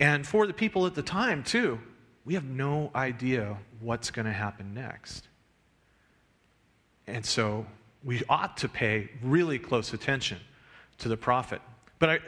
and 0.01 0.27
for 0.27 0.47
the 0.47 0.53
people 0.53 0.87
at 0.87 0.95
the 0.95 1.03
time 1.03 1.45
too, 1.45 1.79
we 2.25 2.35
have 2.35 2.45
no 2.45 2.91
idea 2.95 3.57
what's 3.81 4.11
going 4.11 4.27
to 4.27 4.33
happen 4.33 4.75
next. 4.75 5.29
And 7.07 7.25
so 7.25 7.67
we 8.03 8.23
ought 8.29 8.57
to 8.59 8.69
pay 8.69 9.11
really 9.23 9.59
close 9.59 9.93
attention 9.93 10.39
to 10.99 11.09
the 11.09 11.17
prophet. 11.17 11.61
But 11.99 12.09
I, 12.09 12.19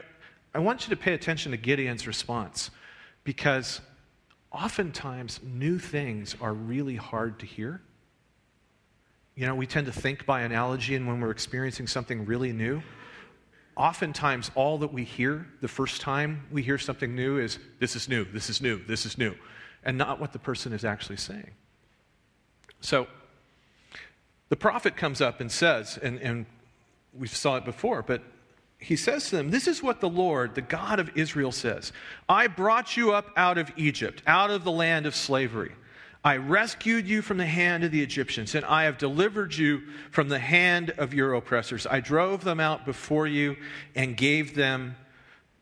I 0.57 0.59
want 0.59 0.89
you 0.89 0.97
to 0.97 0.97
pay 0.97 1.13
attention 1.13 1.53
to 1.53 1.59
Gideon's 1.59 2.07
response 2.07 2.71
because 3.25 3.83
oftentimes 4.51 5.39
new 5.45 5.79
things 5.79 6.35
are 6.41 6.55
really 6.55 6.97
hard 6.97 7.41
to 7.41 7.47
hear. 7.47 7.83
You 9.35 9.45
know, 9.45 9.55
we 9.55 9.67
tend 9.67 9.85
to 9.85 9.93
think 9.93 10.25
by 10.25 10.41
analogy, 10.41 10.95
and 10.95 11.07
when 11.07 11.21
we're 11.21 11.31
experiencing 11.31 11.87
something 11.87 12.25
really 12.25 12.55
new, 12.55 12.83
oftentimes 13.77 14.51
all 14.55 14.79
that 14.79 14.95
we 14.95 15.05
hear 15.05 15.47
the 15.61 15.69
first 15.69 16.01
time 16.01 16.47
we 16.51 16.63
hear 16.63 16.79
something 16.79 17.15
new 17.15 17.39
is, 17.39 17.59
this 17.79 17.95
is 17.95 18.09
new, 18.09 18.25
this 18.25 18.49
is 18.49 18.63
new, 18.63 18.83
this 18.87 19.05
is 19.05 19.19
new, 19.19 19.35
and 19.85 19.99
not 19.99 20.19
what 20.19 20.33
the 20.33 20.39
person 20.39 20.73
is 20.73 20.87
actually 20.87 21.19
saying. 21.19 21.51
So 22.81 23.09
the 24.49 24.57
prophet 24.57 24.97
comes 24.97 25.21
up 25.21 25.43
and 25.43 25.53
says, 25.53 25.99
and, 26.03 26.19
and 26.21 26.47
we 27.13 27.29
saw 27.29 27.57
it 27.57 27.67
before, 27.67 28.01
but 28.01 28.23
he 28.79 28.97
says 28.97 29.31
to 29.31 29.37
them, 29.37 29.51
This 29.51 29.67
is 29.67 29.83
what 29.83 30.01
the 30.01 30.09
Lord, 30.09 30.55
the 30.55 30.63
God 30.63 31.01
of 31.01 31.17
Israel, 31.17 31.53
says 31.53 31.93
I 32.29 32.47
brought 32.47 32.97
you 32.97 33.13
up 33.13 33.31
out 33.37 33.59
of 33.59 33.71
Egypt, 33.77 34.23
out 34.27 34.51
of 34.51 34.65
the 34.65 34.73
land 34.73 35.07
of 35.07 35.15
slavery. 35.15 35.73
I 36.23 36.39
rescued 36.39 37.07
you 37.07 37.23
from 37.23 37.39
the 37.39 37.47
hand 37.47 37.85
of 37.85 37.93
the 37.93 38.03
Egyptians, 38.03 38.57
and 38.57 38.65
I 38.65 38.83
have 38.85 38.99
delivered 38.99 39.55
you 39.55 39.83
from 40.11 40.29
the 40.29 40.41
hand 40.41 40.91
of 40.99 41.15
your 41.15 41.35
oppressors. 41.35 41.87
I 41.87 42.01
drove 42.01 42.43
them 42.43 42.59
out 42.59 42.85
before 42.85 43.29
you 43.29 43.57
and 43.95 44.17
gave 44.17 44.57
them 44.57 44.97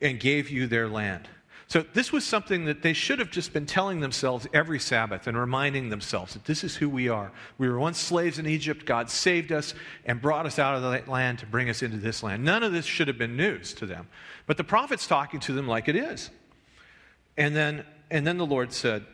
and 0.00 0.18
gave 0.18 0.48
you 0.48 0.66
their 0.66 0.88
land. 0.88 1.28
So 1.66 1.84
this 1.94 2.12
was 2.12 2.24
something 2.24 2.66
that 2.66 2.82
they 2.82 2.92
should 2.92 3.18
have 3.18 3.30
just 3.30 3.52
been 3.52 3.66
telling 3.66 4.00
themselves 4.00 4.46
every 4.52 4.78
Sabbath 4.78 5.26
and 5.26 5.36
reminding 5.36 5.88
themselves 5.88 6.34
that 6.34 6.44
this 6.44 6.62
is 6.62 6.76
who 6.76 6.88
we 6.88 7.08
are. 7.08 7.32
We 7.58 7.68
were 7.68 7.78
once 7.78 7.98
slaves 7.98 8.38
in 8.38 8.46
Egypt. 8.46 8.84
God 8.84 9.10
saved 9.10 9.50
us 9.50 9.74
and 10.04 10.20
brought 10.20 10.46
us 10.46 10.58
out 10.58 10.76
of 10.76 10.82
that 10.82 11.08
land 11.08 11.38
to 11.40 11.46
bring 11.46 11.70
us 11.70 11.82
into 11.82 11.96
this 11.96 12.22
land. 12.22 12.44
None 12.44 12.62
of 12.62 12.72
this 12.72 12.84
should 12.84 13.08
have 13.08 13.18
been 13.18 13.36
news 13.36 13.72
to 13.74 13.86
them. 13.86 14.08
But 14.46 14.56
the 14.58 14.64
prophet's 14.64 15.06
talking 15.06 15.40
to 15.40 15.52
them 15.52 15.66
like 15.66 15.88
it 15.88 15.96
is. 15.96 16.30
And 17.36 17.56
then 17.56 17.84
and 18.10 18.26
then 18.26 18.36
the 18.36 18.46
Lord 18.46 18.72
said, 18.72 19.04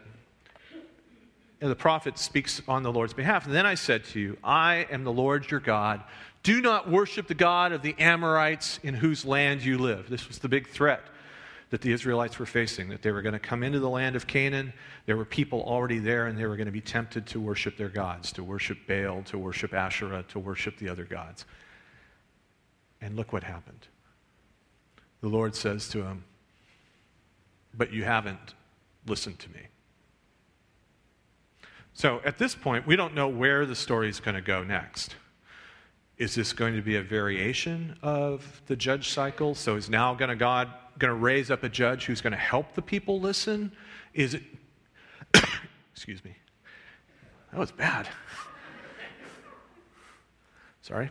and 1.61 1.71
the 1.71 1.77
prophet 1.77 2.19
speaks 2.19 2.61
on 2.67 2.83
the 2.83 2.93
Lord's 2.93 3.15
behalf. 3.15 3.47
And 3.47 3.55
then 3.55 3.67
I 3.67 3.75
said 3.75 4.05
to 4.07 4.21
you, 4.21 4.37
I 4.43 4.87
am 4.91 5.05
the 5.05 5.13
Lord 5.13 5.51
your 5.51 5.61
God. 5.61 6.03
Do 6.43 6.61
not 6.61 6.91
worship 6.91 7.27
the 7.27 7.35
God 7.35 7.73
of 7.73 7.83
the 7.83 7.95
Amorites 7.99 8.81
in 8.83 8.95
whose 8.95 9.25
land 9.25 9.63
you 9.63 9.79
live. 9.79 10.09
This 10.09 10.27
was 10.27 10.39
the 10.39 10.49
big 10.49 10.69
threat 10.69 11.03
that 11.71 11.81
the 11.81 11.93
Israelites 11.93 12.39
were 12.39 12.47
facing, 12.47 12.89
that 12.89 13.03
they 13.03 13.13
were 13.13 13.23
going 13.23 13.33
to 13.33 13.39
come 13.39 13.63
into 13.63 13.79
the 13.79 13.89
land 13.89 14.17
of 14.17 14.27
Canaan. 14.27 14.73
There 15.07 15.17
were 15.17 15.25
people 15.25 15.63
already 15.63 16.01
there, 16.01 16.27
and 16.27 16.37
they 16.37 16.45
were 16.45 16.57
going 16.57 16.67
to 16.67 16.73
be 16.73 16.81
tempted 16.81 17.27
to 17.29 17.41
worship 17.41 17.77
their 17.77 17.89
gods, 17.89 18.33
to 18.33 18.45
worship 18.45 18.79
Baal, 18.89 19.23
to 19.25 19.39
worship 19.39 19.73
Asherah, 19.73 20.25
to 20.29 20.39
worship 20.39 20.79
the 20.79 20.89
other 20.89 21.05
gods. 21.05 21.45
And 23.01 23.17
look 23.17 23.33
what 23.33 23.45
happened. 23.45 23.87
The 25.21 25.29
Lord 25.29 25.55
says 25.55 25.89
to 25.91 26.03
him, 26.03 26.25
But 27.73 27.93
you 27.93 28.03
haven't 28.03 28.55
listened 29.07 29.39
to 29.41 29.49
me. 29.51 29.61
So 31.95 32.21
at 32.25 32.39
this 32.39 32.55
point, 32.55 32.87
we 32.87 32.97
don't 32.97 33.15
know 33.15 33.29
where 33.29 33.65
the 33.65 33.77
story 33.77 34.09
is 34.09 34.21
going 34.21 34.35
to 34.35 34.41
go 34.41 34.65
next. 34.65 35.15
Is 36.19 36.35
this 36.35 36.53
going 36.53 36.75
to 36.75 36.83
be 36.83 36.97
a 36.97 37.03
variation 37.03 37.97
of 38.03 38.61
the 38.67 38.77
judge 38.77 39.11
cycle? 39.11 39.55
So 39.55 39.77
is 39.77 39.89
now 39.89 40.15
going 40.15 40.29
to 40.29 40.37
God 40.37 40.71
going 40.99 41.11
to 41.11 41.19
raise 41.19 41.51
up 41.51 41.63
a 41.63 41.69
judge 41.69 42.07
who's 42.07 42.21
going 42.21 42.33
to 42.33 42.39
help 42.39 42.75
the 42.75 42.83
people 42.83 43.21
listen? 43.21 43.73
Is 44.15 44.35
it 44.35 44.43
Excuse 45.95 46.25
me. 46.25 46.35
That 47.53 47.59
was 47.59 47.73
bad. 47.73 48.09
Sorry. 50.83 51.11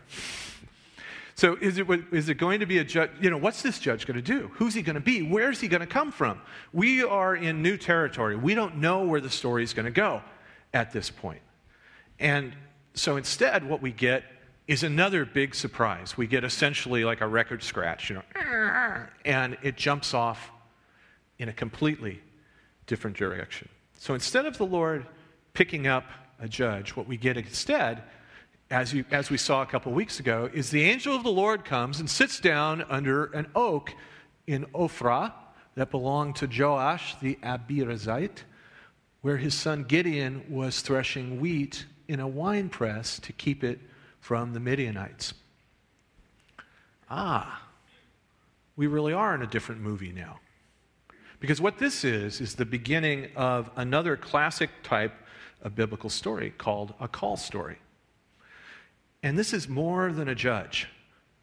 So 1.36 1.58
is 1.62 1.78
it, 1.78 1.88
is 2.12 2.28
it 2.28 2.36
going 2.36 2.60
to 2.60 2.66
be 2.66 2.80
a 2.80 2.84
judge? 2.84 3.12
You 3.22 3.30
know, 3.30 3.38
what's 3.38 3.62
this 3.62 3.80
judge 3.80 4.06
going 4.06 4.22
to 4.22 4.22
do? 4.22 4.52
Who's 4.56 4.74
he 4.74 4.82
going 4.82 4.96
to 4.96 5.02
be? 5.02 5.22
Where's 5.22 5.62
he 5.62 5.68
going 5.68 5.82
to 5.82 5.88
come 5.88 6.12
from? 6.12 6.42
We 6.74 7.04
are 7.04 7.36
in 7.36 7.62
new 7.62 7.78
territory. 7.78 8.36
We 8.36 8.56
don't 8.56 8.78
know 8.78 9.04
where 9.04 9.22
the 9.22 9.30
story 9.30 9.64
is 9.64 9.74
going 9.74 9.86
to 9.86 9.92
go 9.92 10.22
at 10.74 10.92
this 10.92 11.10
point. 11.10 11.42
And 12.20 12.54
so 12.94 13.16
instead, 13.16 13.68
what 13.68 13.82
we 13.82 13.92
get 13.92 14.24
is 14.70 14.84
another 14.84 15.26
big 15.26 15.56
surprise. 15.56 16.16
We 16.16 16.28
get 16.28 16.44
essentially 16.44 17.04
like 17.04 17.22
a 17.22 17.28
record 17.28 17.64
scratch, 17.64 18.12
you 18.12 18.18
know, 18.18 19.08
and 19.26 19.58
it 19.64 19.76
jumps 19.76 20.14
off 20.14 20.52
in 21.40 21.50
a 21.50 21.54
completely 21.54 22.22
different 22.86 23.18
direction. 23.18 23.68
So 23.98 24.14
instead 24.14 24.46
of 24.46 24.60
the 24.60 24.68
Lord 24.68 25.08
picking 25.54 25.88
up 25.88 26.06
a 26.40 26.48
judge, 26.48 26.96
what 26.96 27.08
we 27.08 27.18
get 27.18 27.36
instead, 27.36 28.04
as, 28.70 28.94
you, 28.94 29.06
as 29.10 29.32
we 29.32 29.38
saw 29.38 29.64
a 29.64 29.66
couple 29.66 29.92
weeks 29.92 30.20
ago, 30.20 30.48
is 30.54 30.70
the 30.70 30.84
angel 30.84 31.16
of 31.16 31.24
the 31.24 31.32
Lord 31.32 31.66
comes 31.66 32.00
and 32.00 32.08
sits 32.08 32.40
down 32.40 32.86
under 32.92 33.26
an 33.26 33.48
oak 33.56 33.96
in 34.46 34.66
Ophrah 34.68 35.34
that 35.74 35.90
belonged 35.90 36.36
to 36.36 36.48
Joash 36.48 37.16
the 37.22 37.40
Abiezrite, 37.42 38.44
where 39.22 39.38
his 39.38 39.56
son 39.56 39.84
Gideon 39.86 40.44
was 40.48 40.82
threshing 40.82 41.40
wheat 41.40 41.88
in 42.08 42.20
a 42.20 42.28
wine 42.28 42.70
press 42.70 43.18
to 43.22 43.34
keep 43.34 43.64
it 43.64 43.80
from 44.20 44.54
the 44.54 44.60
Midianites. 44.60 45.34
Ah, 47.10 47.64
we 48.76 48.88
really 48.88 49.14
are 49.14 49.34
in 49.36 49.42
a 49.42 49.48
different 49.48 49.82
movie 49.82 50.12
now. 50.12 50.40
Because 51.40 51.62
what 51.62 51.78
this 51.78 52.04
is, 52.04 52.42
is 52.42 52.56
the 52.56 52.66
beginning 52.66 53.30
of 53.36 53.70
another 53.76 54.18
classic 54.18 54.70
type 54.84 55.14
of 55.62 55.76
biblical 55.76 56.10
story 56.10 56.54
called 56.58 56.94
a 57.00 57.08
call 57.08 57.38
story. 57.38 57.78
And 59.24 59.38
this 59.38 59.54
is 59.54 59.68
more 59.68 60.12
than 60.12 60.30
a 60.30 60.36
judge. 60.36 60.88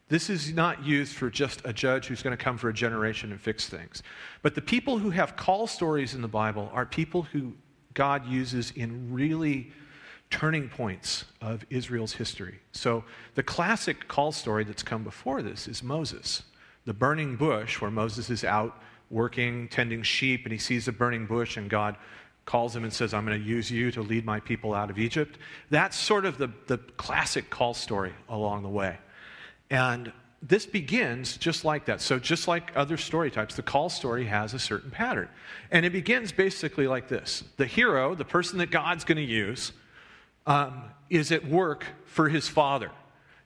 This 0.09 0.31
is 0.31 0.53
not 0.53 0.85
used 0.85 1.15
for 1.15 1.31
just 1.31 1.61
a 1.65 1.73
judge 1.73 2.07
who's 2.07 2.23
going 2.23 2.37
to 2.37 2.43
come 2.43 2.59
for 2.59 2.69
a 2.69 2.75
generation 2.75 3.33
and 3.33 3.41
fix 3.41 3.69
things. 3.69 4.03
But 4.43 4.55
the 4.55 4.63
people 4.63 4.99
who 4.99 5.11
have 5.11 5.35
call 5.35 5.67
stories 5.67 6.15
in 6.15 6.23
the 6.23 6.29
Bible 6.29 6.71
are 6.73 6.87
people 6.87 7.23
who 7.23 7.55
God 7.93 8.27
uses 8.27 8.71
in 8.77 9.13
really 9.13 9.73
turning 10.31 10.69
points 10.69 11.25
of 11.41 11.65
Israel's 11.71 12.15
history. 12.15 12.59
So, 12.73 13.05
the 13.35 13.43
classic 13.43 14.09
call 14.09 14.33
story 14.33 14.65
that's 14.65 14.83
come 14.83 15.05
before 15.05 15.43
this 15.43 15.69
is 15.69 15.83
Moses. 15.83 16.43
The 16.85 16.95
burning 16.95 17.37
bush, 17.37 17.81
where 17.81 17.91
Moses 17.91 18.31
is 18.31 18.45
out 18.45 18.81
working, 19.11 19.69
tending 19.69 20.03
sheep, 20.03 20.45
and 20.45 20.53
he 20.53 20.59
sees 20.59 20.89
a 20.89 20.93
burning 20.93 21.27
bush, 21.27 21.57
and 21.57 21.71
God 21.71 21.97
calls 22.45 22.75
him 22.75 22.85
and 22.85 22.93
says, 22.93 23.13
I'm 23.13 23.27
going 23.27 23.41
to 23.41 23.47
use 23.47 23.71
you 23.71 23.91
to 23.93 24.03
lead 24.03 24.25
my 24.25 24.41
people 24.41 24.73
out 24.73 24.91
of 24.91 24.99
Egypt. 24.99 25.39
That's 25.69 25.97
sort 25.97 26.25
of 26.25 26.39
the, 26.39 26.49
the 26.69 26.79
classic 26.79 27.51
call 27.51 27.75
story 27.75 28.13
along 28.29 28.63
the 28.63 28.69
way. 28.69 28.99
And 29.69 30.13
this 30.43 30.65
begins 30.65 31.37
just 31.37 31.65
like 31.65 31.87
that. 31.87 32.01
So, 32.01 32.19
just 32.19 32.47
like 32.47 32.71
other 32.77 32.97
story 32.97 33.31
types, 33.31 33.57
the 33.57 33.63
call 33.63 33.89
story 33.89 34.27
has 34.27 34.55
a 34.55 34.59
certain 34.59 34.91
pattern. 34.91 35.29
And 35.71 35.85
it 35.85 35.91
begins 35.91 36.31
basically 36.31 36.87
like 36.87 37.09
this 37.09 37.43
The 37.57 37.67
hero, 37.67 38.15
the 38.15 38.25
person 38.25 38.59
that 38.59 38.71
God's 38.71 39.05
going 39.05 39.17
to 39.17 39.25
use, 39.25 39.73
um, 40.47 40.85
is 41.11 41.33
at 41.33 41.47
work 41.47 41.85
for 42.07 42.29
his 42.29 42.49
father. 42.49 42.91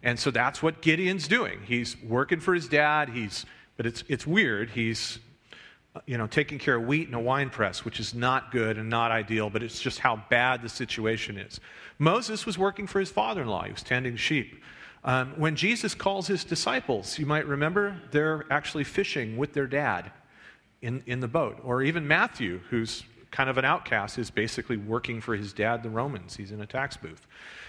And 0.03 0.19
so 0.19 0.31
that's 0.31 0.63
what 0.63 0.81
Gideon's 0.81 1.29
doing. 1.29 1.61
He's 1.65 1.97
working 2.03 2.41
for 2.41 2.55
his 2.55 2.69
dad. 2.69 3.11
He's, 3.11 3.45
but 3.77 3.87
it's, 3.87 4.03
it's 4.09 4.27
weird. 4.27 4.71
He's, 4.71 5.19
you 6.07 6.17
know, 6.17 6.27
taking 6.27 6.59
care 6.59 6.77
of 6.77 6.87
wheat 6.87 7.09
in 7.09 7.15
a 7.15 7.21
wine 7.21 7.51
press, 7.51 7.85
which 7.85 8.01
is 8.01 8.15
not 8.15 8.51
good 8.51 8.79
and 8.79 8.89
not 8.89 9.11
ideal, 9.11 9.51
but 9.51 9.63
it's 9.63 9.81
just 9.81 9.99
how 9.99 10.23
bad 10.31 10.63
the 10.63 10.69
situation 10.69 11.37
is. 11.37 11.61
Moses 11.99 12.47
was 12.47 12.57
working 12.57 12.87
for 12.87 12.99
his 12.99 13.11
father 13.11 13.43
in 13.43 13.49
law. 13.49 13.65
He 13.65 13.73
was 13.73 13.83
tending 13.83 14.17
sheep. 14.17 14.63
Um, 15.05 15.33
when 15.37 15.57
Jesus 15.57 15.95
calls 15.95 16.27
his 16.27 16.45
disciples, 16.45 17.19
you 17.19 17.27
might 17.27 17.47
remember, 17.47 18.01
they're 18.11 18.47
actually 18.51 18.85
fishing 18.85 19.37
with 19.37 19.53
their 19.53 19.67
dad 19.67 20.13
in, 20.81 21.03
in 21.07 21.21
the 21.21 21.29
boat. 21.29 21.59
Or 21.63 21.83
even 21.83 22.07
Matthew, 22.07 22.61
who's 22.71 23.05
kind 23.31 23.49
of 23.49 23.59
an 23.59 23.65
outcast, 23.65 24.19
is 24.19 24.31
basically 24.31 24.77
working 24.77 25.21
for 25.21 25.37
his 25.37 25.53
dad, 25.53 25.83
the 25.83 25.91
Romans. 25.91 26.37
He's 26.37 26.53
in 26.53 26.61
a 26.61 26.67
tax 26.67 26.97
booth. 26.97 27.27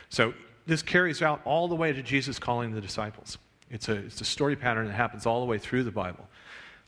So 0.09 0.33
this 0.65 0.81
carries 0.81 1.21
out 1.21 1.41
all 1.45 1.67
the 1.67 1.75
way 1.75 1.93
to 1.93 2.01
Jesus 2.01 2.39
calling 2.39 2.73
the 2.73 2.81
disciples. 2.81 3.37
It's 3.69 3.87
a, 3.89 3.93
it's 3.93 4.21
a 4.21 4.25
story 4.25 4.55
pattern 4.55 4.87
that 4.87 4.93
happens 4.93 5.25
all 5.25 5.39
the 5.39 5.45
way 5.45 5.57
through 5.57 5.83
the 5.83 5.91
Bible. 5.91 6.27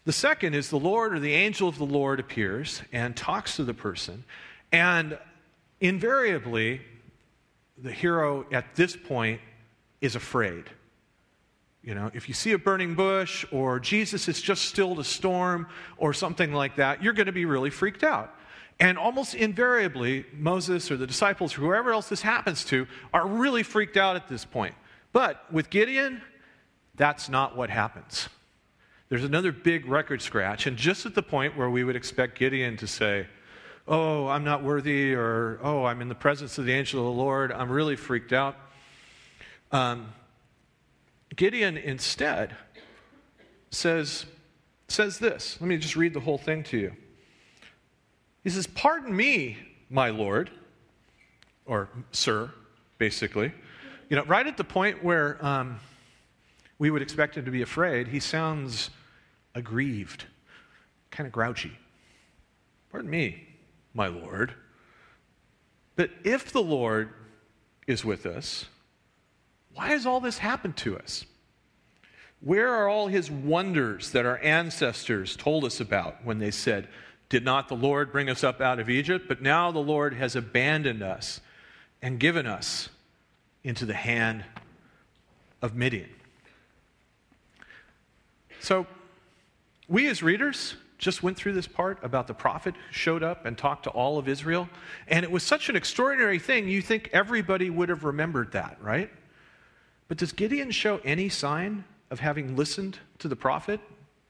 The 0.06 0.14
second 0.14 0.54
is 0.54 0.70
the 0.70 0.80
Lord 0.80 1.14
or 1.14 1.20
the 1.20 1.34
angel 1.34 1.70
of 1.70 1.78
the 1.78 1.86
Lord 1.86 2.20
appears 2.20 2.82
and 2.92 3.16
talks 3.16 3.56
to 3.56 3.64
the 3.64 3.74
person. 3.74 4.26
And 4.72 5.18
invariably, 5.80 6.82
the 7.78 7.92
hero 7.92 8.46
at 8.52 8.76
this 8.76 8.98
point 8.98 9.40
is 10.02 10.16
afraid. 10.16 10.66
You 11.84 11.96
know, 11.96 12.12
if 12.14 12.28
you 12.28 12.34
see 12.34 12.52
a 12.52 12.58
burning 12.58 12.96
bush 12.96 13.46
or 13.52 13.80
Jesus 13.80 14.26
has 14.26 14.42
just 14.42 14.66
stilled 14.66 15.00
a 15.00 15.04
storm 15.04 15.68
or 15.98 16.14
something 16.14 16.54
like 16.54 16.78
that, 16.78 17.02
you're 17.04 17.14
going 17.14 17.28
to 17.28 17.34
be 17.34 17.46
really 17.46 17.70
freaked 17.70 18.04
out. 18.04 18.34
And 18.80 18.98
almost 18.98 19.36
invariably, 19.36 20.26
Moses 20.34 20.90
or 20.92 20.98
the 20.98 21.08
disciples, 21.08 21.58
or 21.58 21.62
whoever 21.62 21.94
else 21.94 22.10
this 22.10 22.22
happens 22.22 22.66
to, 22.66 22.88
are 23.14 23.28
really 23.28 23.64
freaked 23.64 23.98
out 23.98 24.16
at 24.16 24.28
this 24.28 24.46
point. 24.46 24.76
But 25.12 25.52
with 25.52 25.70
Gideon, 25.70 26.22
that's 26.96 27.30
not 27.30 27.56
what 27.56 27.70
happens. 27.70 28.30
There's 29.10 29.24
another 29.24 29.52
big 29.52 29.86
record 29.88 30.22
scratch, 30.22 30.66
and 30.66 30.76
just 30.76 31.06
at 31.06 31.14
the 31.14 31.22
point 31.22 31.56
where 31.56 31.70
we 31.70 31.84
would 31.84 31.96
expect 31.96 32.38
Gideon 32.38 32.78
to 32.78 32.88
say, 32.88 33.28
Oh, 33.88 34.28
I'm 34.28 34.44
not 34.44 34.64
worthy, 34.64 35.14
or 35.14 35.60
Oh, 35.62 35.86
I'm 35.86 36.02
in 36.02 36.10
the 36.10 36.16
presence 36.16 36.58
of 36.58 36.66
the 36.66 36.74
angel 36.74 37.02
of 37.02 37.16
the 37.16 37.22
Lord, 37.22 37.52
I'm 37.52 37.70
really 37.70 37.96
freaked 37.96 38.34
out. 38.34 38.56
Um, 39.72 40.14
Gideon 41.36 41.78
instead 41.78 42.56
says, 43.72 44.26
says 44.88 45.20
this. 45.20 45.58
Let 45.60 45.68
me 45.68 45.78
just 45.78 45.96
read 45.96 46.14
the 46.14 46.20
whole 46.20 46.38
thing 46.38 46.64
to 46.66 46.78
you. 46.78 46.94
He 48.44 48.50
says, 48.50 48.68
Pardon 48.68 49.16
me, 49.16 49.58
my 49.90 50.10
Lord, 50.10 50.50
or 51.66 51.90
sir, 52.12 52.52
basically. 52.98 53.54
You 54.10 54.18
know, 54.18 54.26
right 54.26 54.46
at 54.46 54.58
the 54.58 54.64
point 54.64 55.04
where 55.04 55.44
um, 55.46 55.80
we 56.78 56.92
would 56.92 57.02
expect 57.02 57.38
him 57.38 57.46
to 57.46 57.52
be 57.52 57.62
afraid. 57.62 58.08
He 58.08 58.20
sounds 58.20 58.90
aggrieved, 59.56 60.26
kind 61.12 61.26
of 61.26 61.34
grouchy. 61.34 61.72
Pardon 62.92 63.10
me, 63.10 63.48
my 63.94 64.08
Lord. 64.08 64.54
But 65.96 66.12
if 66.24 66.52
the 66.52 66.62
Lord 66.62 67.10
is 67.88 68.04
with 68.04 68.26
us, 68.26 68.66
why 69.74 69.90
has 69.90 70.06
all 70.06 70.20
this 70.20 70.38
happened 70.38 70.78
to 70.78 70.98
us? 70.98 71.26
Where 72.42 72.70
are 72.70 72.90
all 72.90 73.08
his 73.08 73.32
wonders 73.32 74.12
that 74.12 74.26
our 74.26 74.38
ancestors 74.40 75.36
told 75.36 75.64
us 75.64 75.80
about 75.80 76.26
when 76.26 76.40
they 76.40 76.52
said, 76.52 76.90
Did 77.34 77.44
not 77.44 77.68
the 77.68 77.76
Lord 77.76 78.12
bring 78.12 78.30
us 78.30 78.44
up 78.44 78.62
out 78.62 78.78
of 78.78 78.92
Egypt? 78.92 79.26
But 79.28 79.42
now 79.42 79.72
the 79.72 79.80
Lord 79.80 80.14
has 80.14 80.36
abandoned 80.36 81.02
us 81.02 81.42
and 82.00 82.20
given 82.20 82.46
us 82.46 82.90
into 83.64 83.88
the 83.88 83.96
hand 83.96 84.46
of 85.60 85.74
Midian. 85.74 86.12
So, 88.60 88.86
we 89.88 90.08
as 90.10 90.22
readers 90.22 90.76
just 91.00 91.24
went 91.24 91.36
through 91.36 91.54
this 91.54 91.66
part 91.66 91.98
about 92.04 92.28
the 92.28 92.36
prophet 92.36 92.76
who 92.76 92.94
showed 92.94 93.24
up 93.24 93.48
and 93.48 93.58
talked 93.58 93.86
to 93.86 93.90
all 93.90 94.20
of 94.20 94.28
Israel. 94.28 94.70
And 95.08 95.24
it 95.24 95.32
was 95.32 95.42
such 95.42 95.70
an 95.70 95.76
extraordinary 95.76 96.38
thing, 96.38 96.68
you 96.68 96.84
think 96.84 97.10
everybody 97.14 97.72
would 97.72 97.90
have 97.90 98.04
remembered 98.04 98.52
that, 98.52 98.78
right? 98.80 99.10
But 100.08 100.18
does 100.18 100.34
Gideon 100.34 100.70
show 100.70 101.02
any 101.04 101.30
sign 101.30 101.84
of 102.12 102.20
having 102.20 102.56
listened 102.56 103.00
to 103.18 103.28
the 103.28 103.36
prophet 103.36 103.80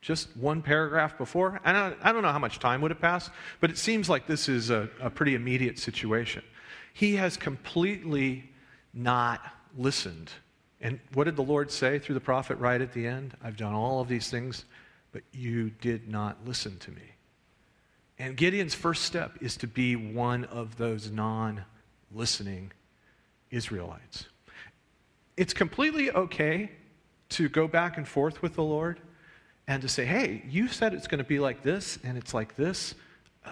just 0.04 0.36
one 0.36 0.62
paragraph 0.62 1.18
before? 1.18 1.60
I 1.66 1.94
I 2.04 2.12
don't 2.12 2.22
know 2.22 2.32
how 2.32 2.40
much 2.40 2.60
time 2.60 2.82
would 2.82 2.92
have 2.92 3.00
passed, 3.00 3.32
but 3.60 3.72
it 3.72 3.78
seems 3.78 4.10
like 4.10 4.28
this 4.28 4.50
is 4.50 4.70
a, 4.70 4.90
a 5.02 5.10
pretty 5.10 5.34
immediate 5.34 5.80
situation. 5.80 6.44
He 6.94 7.16
has 7.16 7.38
completely 7.38 8.52
not 8.94 9.42
listened. 9.76 10.30
And 10.82 11.00
what 11.14 11.24
did 11.24 11.38
the 11.38 11.44
Lord 11.44 11.72
say 11.72 11.98
through 11.98 12.16
the 12.16 12.22
prophet 12.22 12.58
right 12.60 12.82
at 12.82 12.92
the 12.92 13.08
end? 13.08 13.36
I've 13.42 13.56
done 13.56 13.74
all 13.74 14.02
of 14.02 14.10
these 14.10 14.30
things, 14.30 14.66
but 15.14 15.24
you 15.32 15.70
did 15.70 16.10
not 16.10 16.38
listen 16.46 16.78
to 16.80 16.92
me. 16.92 17.14
And 18.20 18.36
Gideon's 18.36 18.76
first 18.76 19.04
step 19.04 19.38
is 19.42 19.56
to 19.58 19.68
be 19.68 19.96
one 19.96 20.44
of 20.46 20.78
those 20.78 21.10
non 21.10 21.64
listening 22.12 22.74
Israelites. 23.50 24.26
It's 25.38 25.54
completely 25.54 26.12
okay 26.12 26.72
to 27.30 27.48
go 27.48 27.68
back 27.68 27.98
and 27.98 28.08
forth 28.08 28.42
with 28.42 28.56
the 28.56 28.64
Lord 28.64 29.00
and 29.68 29.82
to 29.82 29.88
say, 29.88 30.06
hey, 30.06 30.44
you 30.50 30.68
said 30.68 30.94
it's 30.94 31.08
going 31.08 31.20
to 31.20 31.28
be 31.28 31.40
like 31.40 31.64
this, 31.64 31.98
and 32.04 32.18
it's 32.18 32.34
like 32.34 32.56
this. 32.56 32.96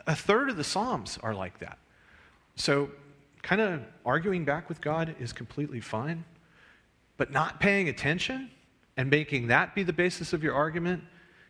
A 0.07 0.15
third 0.15 0.49
of 0.49 0.57
the 0.57 0.63
Psalms 0.63 1.17
are 1.23 1.33
like 1.33 1.59
that. 1.59 1.77
So, 2.55 2.89
kind 3.41 3.61
of 3.61 3.81
arguing 4.05 4.45
back 4.45 4.69
with 4.69 4.81
God 4.81 5.15
is 5.19 5.33
completely 5.33 5.79
fine. 5.79 6.23
But 7.17 7.31
not 7.31 7.59
paying 7.59 7.89
attention 7.89 8.49
and 8.97 9.09
making 9.09 9.47
that 9.47 9.73
be 9.75 9.83
the 9.83 9.93
basis 9.93 10.33
of 10.33 10.43
your 10.43 10.53
argument 10.53 11.03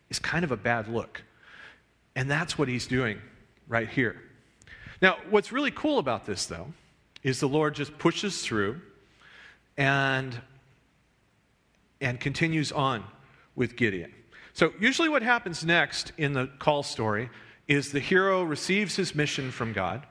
is 0.10 0.19
kind 0.19 0.43
of 0.43 0.52
a 0.52 0.58
bad 0.58 0.88
look. 0.88 1.24
And 2.15 2.30
that's 2.30 2.58
what 2.58 2.67
he's 2.67 2.88
doing 2.88 3.19
right 3.67 3.89
here. 3.89 4.21
Now, 5.02 5.17
what's 5.30 5.52
really 5.52 5.71
cool 5.71 5.97
about 5.97 6.26
this, 6.26 6.45
though, 6.45 6.74
is 7.24 7.39
the 7.39 7.47
Lord 7.47 7.74
just 7.74 7.97
pushes 7.97 8.45
through 8.45 8.82
and 9.78 10.39
and 12.02 12.19
continues 12.19 12.71
on 12.71 13.04
with 13.56 13.76
Gideon. 13.76 14.12
So, 14.54 14.74
usually, 14.80 15.10
what 15.10 15.24
happens 15.24 15.66
next 15.66 16.12
in 16.18 16.34
the 16.34 16.48
call 16.60 16.84
story 16.84 17.30
is 17.68 17.92
the 17.92 18.00
hero 18.00 18.44
receives 18.44 18.96
his 18.96 19.16
mission 19.16 19.52
from 19.52 19.74
God, 19.74 20.06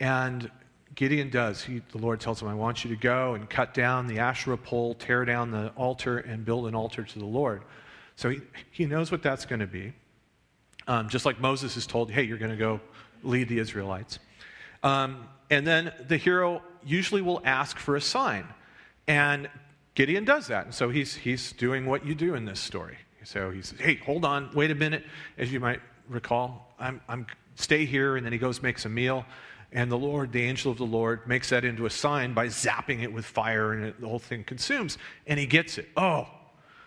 and 0.00 0.50
Gideon 0.94 1.30
does. 1.30 1.62
He, 1.62 1.82
the 1.92 1.98
Lord 1.98 2.20
tells 2.20 2.42
him, 2.42 2.48
I 2.48 2.54
want 2.54 2.84
you 2.84 2.90
to 2.90 3.00
go 3.00 3.34
and 3.34 3.48
cut 3.48 3.74
down 3.74 4.06
the 4.06 4.18
Asherah 4.18 4.56
pole, 4.56 4.94
tear 4.94 5.24
down 5.24 5.50
the 5.50 5.68
altar, 5.76 6.18
and 6.18 6.44
build 6.44 6.66
an 6.66 6.74
altar 6.74 7.04
to 7.04 7.18
the 7.18 7.24
Lord. 7.24 7.62
So, 8.16 8.30
he, 8.30 8.40
he 8.70 8.86
knows 8.86 9.12
what 9.12 9.22
that's 9.22 9.46
going 9.46 9.60
to 9.60 9.66
be. 9.66 9.92
Um, 10.88 11.08
just 11.08 11.26
like 11.26 11.38
Moses 11.40 11.76
is 11.76 11.86
told, 11.86 12.10
hey, 12.10 12.22
you're 12.22 12.38
going 12.38 12.50
to 12.50 12.56
go 12.56 12.80
lead 13.22 13.48
the 13.48 13.58
Israelites. 13.58 14.18
Um, 14.82 15.28
and 15.50 15.66
then 15.66 15.92
the 16.06 16.16
hero 16.16 16.62
usually 16.84 17.22
will 17.22 17.42
ask 17.44 17.78
for 17.78 17.96
a 17.96 18.00
sign. 18.00 18.46
And 19.06 19.48
Gideon 19.94 20.24
does 20.24 20.46
that. 20.48 20.64
And 20.66 20.74
so 20.74 20.90
he's, 20.90 21.14
he's 21.14 21.52
doing 21.52 21.86
what 21.86 22.06
you 22.06 22.14
do 22.14 22.34
in 22.34 22.44
this 22.44 22.60
story. 22.60 22.98
So 23.28 23.50
he 23.50 23.60
says, 23.60 23.78
hey, 23.78 23.96
hold 23.96 24.24
on, 24.24 24.48
wait 24.54 24.70
a 24.70 24.74
minute. 24.74 25.04
As 25.36 25.52
you 25.52 25.60
might 25.60 25.82
recall, 26.08 26.74
I'm, 26.78 27.02
I'm 27.10 27.26
stay 27.56 27.84
here. 27.84 28.16
And 28.16 28.24
then 28.24 28.32
he 28.32 28.38
goes, 28.38 28.62
makes 28.62 28.86
a 28.86 28.88
meal. 28.88 29.26
And 29.70 29.92
the 29.92 29.98
Lord, 29.98 30.32
the 30.32 30.44
angel 30.44 30.72
of 30.72 30.78
the 30.78 30.86
Lord, 30.86 31.28
makes 31.28 31.50
that 31.50 31.62
into 31.62 31.84
a 31.84 31.90
sign 31.90 32.32
by 32.32 32.46
zapping 32.46 33.02
it 33.02 33.12
with 33.12 33.26
fire, 33.26 33.74
and 33.74 33.84
it, 33.84 34.00
the 34.00 34.08
whole 34.08 34.18
thing 34.18 34.44
consumes. 34.44 34.96
And 35.26 35.38
he 35.38 35.44
gets 35.44 35.76
it. 35.76 35.90
Oh, 35.94 36.26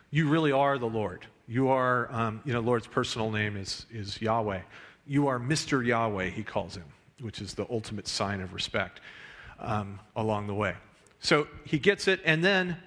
you 0.09 0.29
really 0.29 0.51
are 0.51 0.79
the 0.79 0.87
Lord. 0.87 1.27
You 1.47 1.69
are, 1.69 2.11
um, 2.11 2.41
you 2.43 2.53
know, 2.53 2.59
Lord's 2.59 2.87
personal 2.87 3.29
name 3.29 3.55
is, 3.55 3.85
is 3.91 4.19
Yahweh. 4.19 4.61
You 5.05 5.27
are 5.27 5.39
Mr. 5.39 5.85
Yahweh, 5.85 6.29
he 6.29 6.41
calls 6.41 6.75
him, 6.75 6.85
which 7.19 7.39
is 7.39 7.53
the 7.53 7.67
ultimate 7.69 8.07
sign 8.07 8.41
of 8.41 8.55
respect 8.55 8.99
um, 9.59 9.99
along 10.15 10.47
the 10.47 10.55
way. 10.55 10.73
So 11.19 11.47
he 11.65 11.77
gets 11.77 12.07
it, 12.07 12.19
and 12.25 12.43
then 12.43 12.77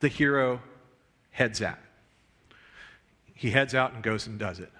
the 0.00 0.08
hero 0.08 0.60
heads 1.30 1.62
out. 1.62 1.78
He 3.40 3.52
heads 3.52 3.74
out 3.74 3.94
and 3.94 4.02
goes 4.02 4.26
and 4.26 4.38
does 4.38 4.60
it. 4.60 4.70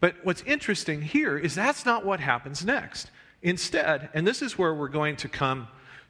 But 0.00 0.16
what's 0.22 0.42
interesting 0.42 1.00
here 1.00 1.38
is 1.38 1.54
that's 1.54 1.86
not 1.86 2.04
what 2.04 2.20
happens 2.20 2.62
next. 2.62 3.10
Instead, 3.40 4.10
and 4.12 4.26
this 4.26 4.42
is 4.42 4.58
where 4.58 4.74
we're 4.74 4.88
going 4.88 5.16
to 5.16 5.28
come 5.30 5.66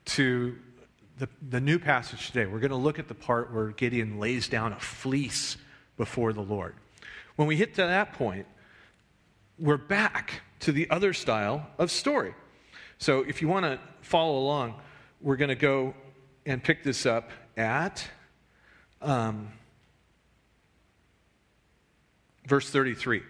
to 0.06 0.58
the, 1.18 1.28
the 1.48 1.60
new 1.60 1.78
passage 1.78 2.26
today, 2.26 2.46
we're 2.46 2.58
going 2.58 2.72
to 2.72 2.76
look 2.76 2.98
at 2.98 3.06
the 3.06 3.14
part 3.14 3.54
where 3.54 3.68
Gideon 3.68 4.18
lays 4.18 4.48
down 4.48 4.72
a 4.72 4.80
fleece 4.80 5.58
before 5.96 6.32
the 6.32 6.40
Lord. 6.40 6.74
When 7.36 7.46
we 7.46 7.54
hit 7.54 7.76
to 7.76 7.82
that 7.82 8.14
point, 8.14 8.46
we're 9.56 9.76
back 9.76 10.40
to 10.60 10.72
the 10.72 10.90
other 10.90 11.12
style 11.12 11.68
of 11.78 11.92
story. 11.92 12.34
So 12.98 13.20
if 13.20 13.40
you 13.40 13.46
want 13.46 13.64
to 13.64 13.78
follow 14.00 14.36
along, 14.38 14.74
we're 15.20 15.36
going 15.36 15.50
to 15.50 15.54
go 15.54 15.94
and 16.44 16.60
pick 16.60 16.82
this 16.82 17.06
up 17.06 17.30
at 17.56 18.04
um, 19.00 19.52
verse 22.46 22.68
33. 22.70 23.22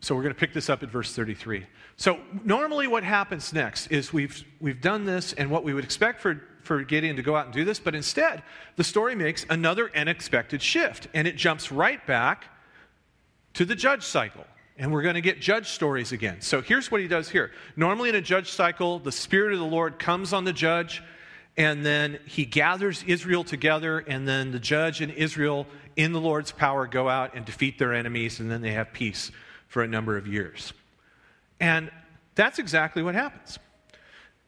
So 0.00 0.16
we're 0.16 0.22
going 0.22 0.34
to 0.34 0.40
pick 0.40 0.52
this 0.52 0.68
up 0.68 0.82
at 0.82 0.90
verse 0.90 1.14
33. 1.14 1.64
So 1.96 2.18
normally 2.44 2.88
what 2.88 3.04
happens 3.04 3.52
next 3.52 3.86
is 3.88 4.12
we've, 4.12 4.44
we've 4.60 4.80
done 4.80 5.04
this 5.04 5.32
and 5.32 5.48
what 5.48 5.62
we 5.62 5.72
would 5.74 5.84
expect 5.84 6.20
for, 6.20 6.42
for 6.62 6.82
Gideon 6.82 7.16
to 7.16 7.22
go 7.22 7.36
out 7.36 7.46
and 7.46 7.54
do 7.54 7.64
this, 7.64 7.78
but 7.78 7.94
instead 7.94 8.42
the 8.74 8.82
story 8.82 9.14
makes 9.14 9.46
another 9.48 9.90
unexpected 9.94 10.60
shift 10.60 11.06
and 11.14 11.28
it 11.28 11.36
jumps 11.36 11.70
right 11.70 12.04
back 12.04 12.46
to 13.54 13.64
the 13.64 13.76
judge 13.76 14.02
cycle. 14.02 14.44
And 14.76 14.90
we're 14.90 15.02
going 15.02 15.14
to 15.14 15.20
get 15.20 15.40
judge 15.40 15.68
stories 15.68 16.10
again. 16.10 16.40
So 16.40 16.62
here's 16.62 16.90
what 16.90 17.00
he 17.00 17.06
does 17.06 17.28
here. 17.28 17.52
Normally 17.76 18.08
in 18.08 18.16
a 18.16 18.22
judge 18.22 18.50
cycle, 18.50 18.98
the 18.98 19.12
Spirit 19.12 19.52
of 19.52 19.60
the 19.60 19.66
Lord 19.66 19.98
comes 20.00 20.32
on 20.32 20.44
the 20.44 20.52
judge 20.52 21.02
and 21.56 21.84
then 21.84 22.18
he 22.24 22.46
gathers 22.46 23.04
Israel 23.06 23.44
together, 23.44 23.98
and 23.98 24.26
then 24.26 24.52
the 24.52 24.58
judge 24.58 25.02
and 25.02 25.12
Israel, 25.12 25.66
in 25.96 26.12
the 26.12 26.20
Lord's 26.20 26.52
power, 26.52 26.86
go 26.86 27.08
out 27.08 27.34
and 27.34 27.44
defeat 27.44 27.78
their 27.78 27.92
enemies, 27.92 28.40
and 28.40 28.50
then 28.50 28.62
they 28.62 28.72
have 28.72 28.92
peace 28.92 29.30
for 29.68 29.82
a 29.82 29.88
number 29.88 30.16
of 30.16 30.26
years. 30.26 30.72
And 31.60 31.90
that's 32.34 32.58
exactly 32.58 33.02
what 33.02 33.14
happens. 33.14 33.58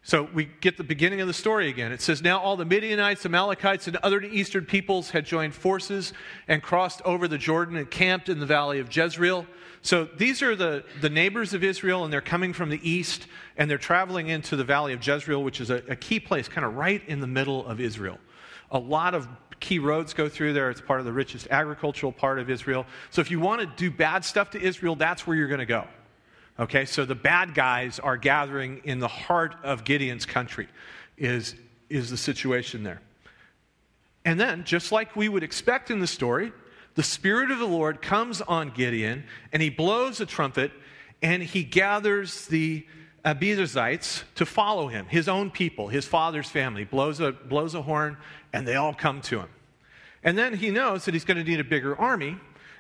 So 0.07 0.29
we 0.35 0.51
get 0.61 0.77
the 0.77 0.85
beginning 0.85 1.23
of 1.23 1.27
the 1.27 1.33
story 1.33 1.71
again. 1.71 1.91
It 1.91 2.03
says, 2.03 2.21
Now 2.21 2.39
all 2.39 2.59
the 2.59 2.67
Midianites, 2.67 3.25
Amalekites, 3.25 3.87
and 3.87 3.97
other 3.97 4.21
eastern 4.21 4.67
peoples 4.67 5.11
had 5.11 5.25
joined 5.25 5.55
forces 5.55 6.13
and 6.47 6.63
crossed 6.63 7.01
over 7.07 7.27
the 7.27 7.39
Jordan 7.39 7.77
and 7.77 7.91
camped 7.91 8.29
in 8.29 8.39
the 8.39 8.45
valley 8.45 8.81
of 8.81 8.95
Jezreel. 8.95 9.47
So 9.81 10.05
these 10.05 10.43
are 10.43 10.55
the, 10.55 10.85
the 11.01 11.09
neighbors 11.09 11.55
of 11.55 11.65
Israel, 11.65 12.05
and 12.05 12.13
they're 12.13 12.21
coming 12.21 12.53
from 12.53 12.69
the 12.69 12.81
east, 12.89 13.27
and 13.57 13.71
they're 13.71 13.79
traveling 13.79 14.29
into 14.29 14.57
the 14.57 14.65
valley 14.65 14.93
of 14.93 15.07
Jezreel, 15.07 15.43
which 15.43 15.61
is 15.61 15.71
a, 15.71 15.83
a 15.89 15.97
key 15.97 16.21
place, 16.21 16.49
kind 16.49 16.67
of 16.67 16.75
right 16.75 17.03
in 17.09 17.21
the 17.21 17.27
middle 17.27 17.65
of 17.67 17.81
Israel. 17.81 18.19
A 18.71 18.79
lot 18.79 19.15
of 19.15 19.27
key 19.65 19.79
roads 19.79 20.13
go 20.13 20.29
through 20.29 20.53
there. 20.53 20.69
It's 20.69 20.83
part 20.83 21.01
of 21.01 21.07
the 21.07 21.13
richest 21.13 21.49
agricultural 21.51 22.13
part 22.13 22.39
of 22.39 22.51
Israel. 22.51 22.85
So 23.11 23.23
if 23.23 23.31
you 23.31 23.41
want 23.41 23.63
to 23.63 23.67
do 23.67 23.91
bad 23.91 24.23
stuff 24.23 24.51
to 24.51 24.61
Israel, 24.61 24.95
that's 24.95 25.27
where 25.27 25.35
you're 25.35 25.49
going 25.49 25.61
to 25.61 25.67
go. 25.67 25.87
Okay, 26.61 26.85
so 26.85 27.07
the 27.07 27.15
bad 27.15 27.55
guys 27.55 27.99
are 27.99 28.19
gathering 28.19 28.83
in 28.85 28.99
the 28.99 29.09
heart 29.09 29.57
of 29.65 29.85
Gideon's 29.85 30.27
country, 30.27 30.69
is, 31.17 31.55
is 31.89 32.11
the 32.11 32.17
situation 32.19 32.83
there. 32.83 33.01
And 34.27 34.39
then, 34.39 34.65
just 34.65 34.93
like 34.93 35.17
we 35.17 35.31
would 35.31 35.43
expect 35.43 35.91
in 35.91 35.99
the 35.99 36.07
story, 36.07 36.53
the 36.95 37.03
Spirit 37.03 37.51
of 37.51 37.59
the 37.59 37.67
Lord 37.67 38.03
comes 38.03 38.43
on 38.43 38.69
Gideon 38.69 39.25
and 39.51 39.63
he 39.63 39.71
blows 39.71 40.21
a 40.21 40.27
trumpet 40.27 40.73
and 41.23 41.43
he 41.43 41.65
gathers 41.65 42.47
the 42.49 42.87
Abiezrites 43.25 44.25
to 44.35 44.45
follow 44.45 44.89
him, 44.89 45.07
his 45.07 45.29
own 45.29 45.51
people, 45.51 45.89
his 45.89 46.05
father's 46.05 46.49
family, 46.49 46.85
blows 46.85 47.21
a, 47.21 47.33
blows 47.33 47.75
a 47.75 47.83
horn, 47.83 48.17
and 48.53 48.69
they 48.69 48.77
all 48.77 48.93
come 48.93 49.21
to 49.23 49.41
him. 49.41 49.49
And 50.23 50.37
then 50.37 50.55
he 50.55 50.71
knows 50.71 51.05
that 51.05 51.15
he's 51.15 51.25
going 51.25 51.39
to 51.39 51.45
need 51.45 51.61
a 51.61 51.65
bigger 51.65 51.97
army. 51.97 52.37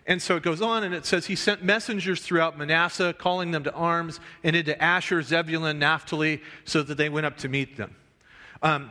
And 0.07 0.21
so 0.21 0.37
it 0.37 0.43
goes 0.43 0.61
on 0.61 0.85
and 0.85 0.95
it 0.95 1.07
says 1.07 1.27
he 1.27 1.37
sent 1.37 1.65
messengers 1.65 2.21
throughout 2.21 2.59
Manasseh, 2.59 3.15
calling 3.15 3.53
them 3.53 3.65
to 3.65 3.73
arms, 3.73 4.21
and 4.43 4.55
into 4.55 4.83
Asher, 4.83 5.23
Zebulun, 5.23 5.79
Naphtali, 5.79 6.43
so 6.65 6.83
that 6.83 6.97
they 6.97 7.09
went 7.09 7.25
up 7.25 7.39
to 7.39 7.49
meet 7.49 7.77
them. 7.77 7.97
Um, 8.63 8.91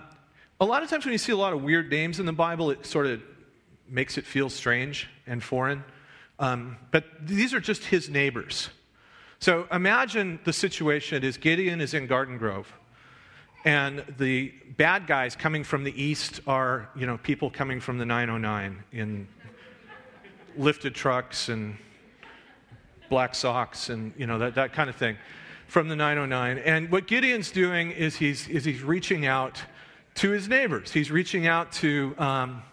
A 0.60 0.66
lot 0.66 0.82
of 0.82 0.90
times 0.90 1.06
when 1.06 1.12
you 1.12 1.18
see 1.18 1.34
a 1.34 1.38
lot 1.38 1.54
of 1.54 1.62
weird 1.62 1.92
names 1.92 2.20
in 2.20 2.26
the 2.26 2.34
Bible, 2.34 2.72
it 2.72 2.86
sort 2.86 3.06
of 3.06 3.22
makes 3.88 4.18
it 4.18 4.26
feel 4.26 4.50
strange 4.50 5.10
and 5.28 5.44
foreign. 5.44 5.84
Um, 6.40 6.78
but 6.90 7.04
these 7.22 7.54
are 7.54 7.60
just 7.60 7.86
his 7.86 8.10
neighbors. 8.10 8.70
So 9.44 9.68
imagine 9.74 10.40
the 10.46 10.54
situation 10.54 11.22
is 11.22 11.36
Gideon 11.36 11.82
is 11.82 11.94
in 11.94 12.08
Garden 12.08 12.38
Grove, 12.38 12.72
and 13.66 14.02
the 14.18 14.54
bad 14.78 15.06
guys 15.06 15.36
coming 15.36 15.66
from 15.66 15.84
the 15.84 16.02
east 16.02 16.40
are, 16.48 16.88
you 16.96 17.06
know, 17.06 17.18
people 17.18 17.50
coming 17.50 17.82
from 17.82 17.98
the 17.98 18.06
909 18.06 18.82
in 18.94 19.28
lifted 20.56 20.96
trucks 20.96 21.50
and 21.50 21.76
black 23.10 23.36
socks 23.36 23.90
and, 23.90 24.14
you 24.18 24.28
know, 24.28 24.40
that, 24.40 24.56
that 24.56 24.72
kind 24.72 24.90
of 24.90 24.96
thing 24.96 25.18
from 25.68 25.90
the 25.90 25.96
909. 25.98 26.60
And 26.60 26.90
what 26.90 27.06
Gideon's 27.06 27.52
doing 27.52 27.92
is 27.92 28.16
he's, 28.16 28.48
is 28.48 28.64
he's 28.64 28.82
reaching 28.82 29.26
out 29.26 29.62
to 30.16 30.30
his 30.30 30.48
neighbors. 30.48 30.94
He's 30.94 31.12
reaching 31.12 31.48
out 31.48 31.74
to, 31.74 32.16
um, 32.18 32.64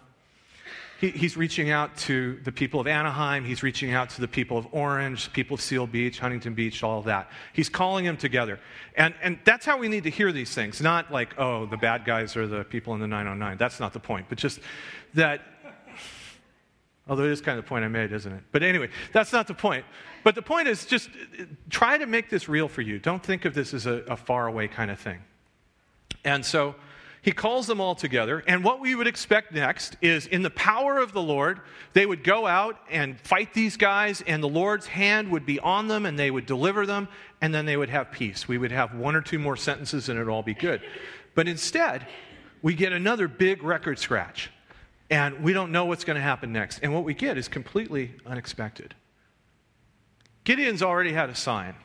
he, 1.01 1.09
he's 1.09 1.35
reaching 1.35 1.71
out 1.71 1.97
to 1.97 2.39
the 2.43 2.51
people 2.51 2.79
of 2.79 2.85
Anaheim. 2.85 3.43
He's 3.43 3.63
reaching 3.63 3.91
out 3.91 4.11
to 4.11 4.21
the 4.21 4.27
people 4.27 4.55
of 4.55 4.67
Orange, 4.71 5.33
people 5.33 5.55
of 5.55 5.61
Seal 5.61 5.87
Beach, 5.87 6.19
Huntington 6.19 6.53
Beach, 6.53 6.83
all 6.83 6.99
of 6.99 7.05
that. 7.05 7.31
He's 7.53 7.69
calling 7.69 8.05
them 8.05 8.17
together. 8.17 8.59
And, 8.95 9.15
and 9.23 9.39
that's 9.43 9.65
how 9.65 9.79
we 9.79 9.87
need 9.87 10.03
to 10.03 10.11
hear 10.11 10.31
these 10.31 10.53
things. 10.53 10.79
Not 10.79 11.11
like, 11.11 11.33
oh, 11.39 11.65
the 11.65 11.75
bad 11.75 12.05
guys 12.05 12.37
are 12.37 12.45
the 12.45 12.63
people 12.63 12.93
in 12.93 12.99
the 12.99 13.07
909. 13.07 13.57
That's 13.57 13.79
not 13.79 13.93
the 13.93 13.99
point. 13.99 14.27
But 14.29 14.37
just 14.37 14.59
that, 15.15 15.41
although 17.07 17.23
it 17.23 17.31
is 17.31 17.41
kind 17.41 17.57
of 17.57 17.65
the 17.65 17.69
point 17.69 17.83
I 17.83 17.87
made, 17.87 18.13
isn't 18.13 18.31
it? 18.31 18.43
But 18.51 18.61
anyway, 18.61 18.89
that's 19.11 19.33
not 19.33 19.47
the 19.47 19.55
point. 19.55 19.85
But 20.23 20.35
the 20.35 20.43
point 20.43 20.67
is 20.67 20.85
just 20.85 21.09
try 21.71 21.97
to 21.97 22.05
make 22.05 22.29
this 22.29 22.47
real 22.47 22.67
for 22.67 22.83
you. 22.83 22.99
Don't 22.99 23.23
think 23.23 23.45
of 23.45 23.55
this 23.55 23.73
as 23.73 23.87
a, 23.87 24.03
a 24.07 24.15
faraway 24.15 24.67
kind 24.67 24.91
of 24.91 24.99
thing. 24.99 25.17
And 26.23 26.45
so, 26.45 26.75
he 27.21 27.31
calls 27.31 27.67
them 27.67 27.79
all 27.79 27.93
together. 27.93 28.43
And 28.47 28.63
what 28.63 28.79
we 28.79 28.95
would 28.95 29.07
expect 29.07 29.53
next 29.53 29.95
is 30.01 30.25
in 30.25 30.41
the 30.41 30.49
power 30.49 30.97
of 30.97 31.13
the 31.13 31.21
Lord, 31.21 31.61
they 31.93 32.05
would 32.05 32.23
go 32.23 32.47
out 32.47 32.79
and 32.89 33.19
fight 33.21 33.53
these 33.53 33.77
guys, 33.77 34.21
and 34.25 34.41
the 34.41 34.49
Lord's 34.49 34.87
hand 34.87 35.29
would 35.29 35.45
be 35.45 35.59
on 35.59 35.87
them, 35.87 36.05
and 36.05 36.17
they 36.17 36.31
would 36.31 36.47
deliver 36.47 36.85
them, 36.85 37.07
and 37.39 37.53
then 37.53 37.65
they 37.65 37.77
would 37.77 37.89
have 37.89 38.11
peace. 38.11 38.47
We 38.47 38.57
would 38.57 38.71
have 38.71 38.95
one 38.95 39.15
or 39.15 39.21
two 39.21 39.37
more 39.37 39.55
sentences, 39.55 40.09
and 40.09 40.17
it'd 40.17 40.29
all 40.29 40.41
be 40.41 40.55
good. 40.55 40.81
But 41.35 41.47
instead, 41.47 42.07
we 42.63 42.73
get 42.73 42.91
another 42.91 43.27
big 43.27 43.61
record 43.61 43.99
scratch, 43.99 44.49
and 45.11 45.43
we 45.43 45.53
don't 45.53 45.71
know 45.71 45.85
what's 45.85 46.03
going 46.03 46.15
to 46.15 46.21
happen 46.21 46.51
next. 46.51 46.79
And 46.79 46.93
what 46.93 47.03
we 47.03 47.13
get 47.13 47.37
is 47.37 47.47
completely 47.47 48.11
unexpected. 48.25 48.95
Gideon's 50.43 50.81
already 50.81 51.13
had 51.13 51.29
a 51.29 51.35
sign. 51.35 51.75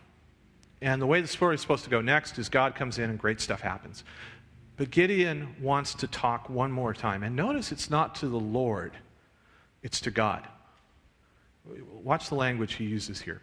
And 0.82 1.00
the 1.00 1.06
way 1.06 1.20
the 1.20 1.28
story 1.28 1.54
is 1.54 1.60
supposed 1.60 1.84
to 1.84 1.90
go 1.90 2.00
next 2.00 2.38
is 2.38 2.48
God 2.48 2.74
comes 2.74 2.98
in 2.98 3.10
and 3.10 3.18
great 3.18 3.40
stuff 3.40 3.60
happens. 3.60 4.04
But 4.76 4.90
Gideon 4.90 5.56
wants 5.60 5.94
to 5.94 6.06
talk 6.06 6.50
one 6.50 6.70
more 6.70 6.92
time. 6.92 7.22
And 7.22 7.34
notice 7.34 7.72
it's 7.72 7.90
not 7.90 8.14
to 8.16 8.28
the 8.28 8.38
Lord, 8.38 8.92
it's 9.82 10.00
to 10.02 10.10
God. 10.10 10.46
Watch 12.02 12.28
the 12.28 12.34
language 12.34 12.74
he 12.74 12.84
uses 12.84 13.20
here. 13.20 13.42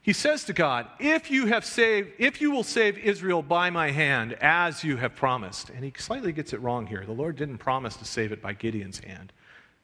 He 0.00 0.12
says 0.12 0.44
to 0.44 0.52
God, 0.52 0.88
if 0.98 1.30
you 1.30 1.46
have 1.46 1.64
saved, 1.64 2.10
if 2.18 2.40
you 2.40 2.50
will 2.50 2.64
save 2.64 2.98
Israel 2.98 3.40
by 3.40 3.70
my 3.70 3.92
hand, 3.92 4.32
as 4.40 4.82
you 4.82 4.96
have 4.96 5.14
promised. 5.14 5.70
And 5.70 5.84
he 5.84 5.92
slightly 5.96 6.32
gets 6.32 6.52
it 6.52 6.60
wrong 6.60 6.88
here. 6.88 7.04
The 7.06 7.12
Lord 7.12 7.36
didn't 7.36 7.58
promise 7.58 7.96
to 7.96 8.04
save 8.04 8.32
it 8.32 8.42
by 8.42 8.52
Gideon's 8.52 8.98
hand, 8.98 9.32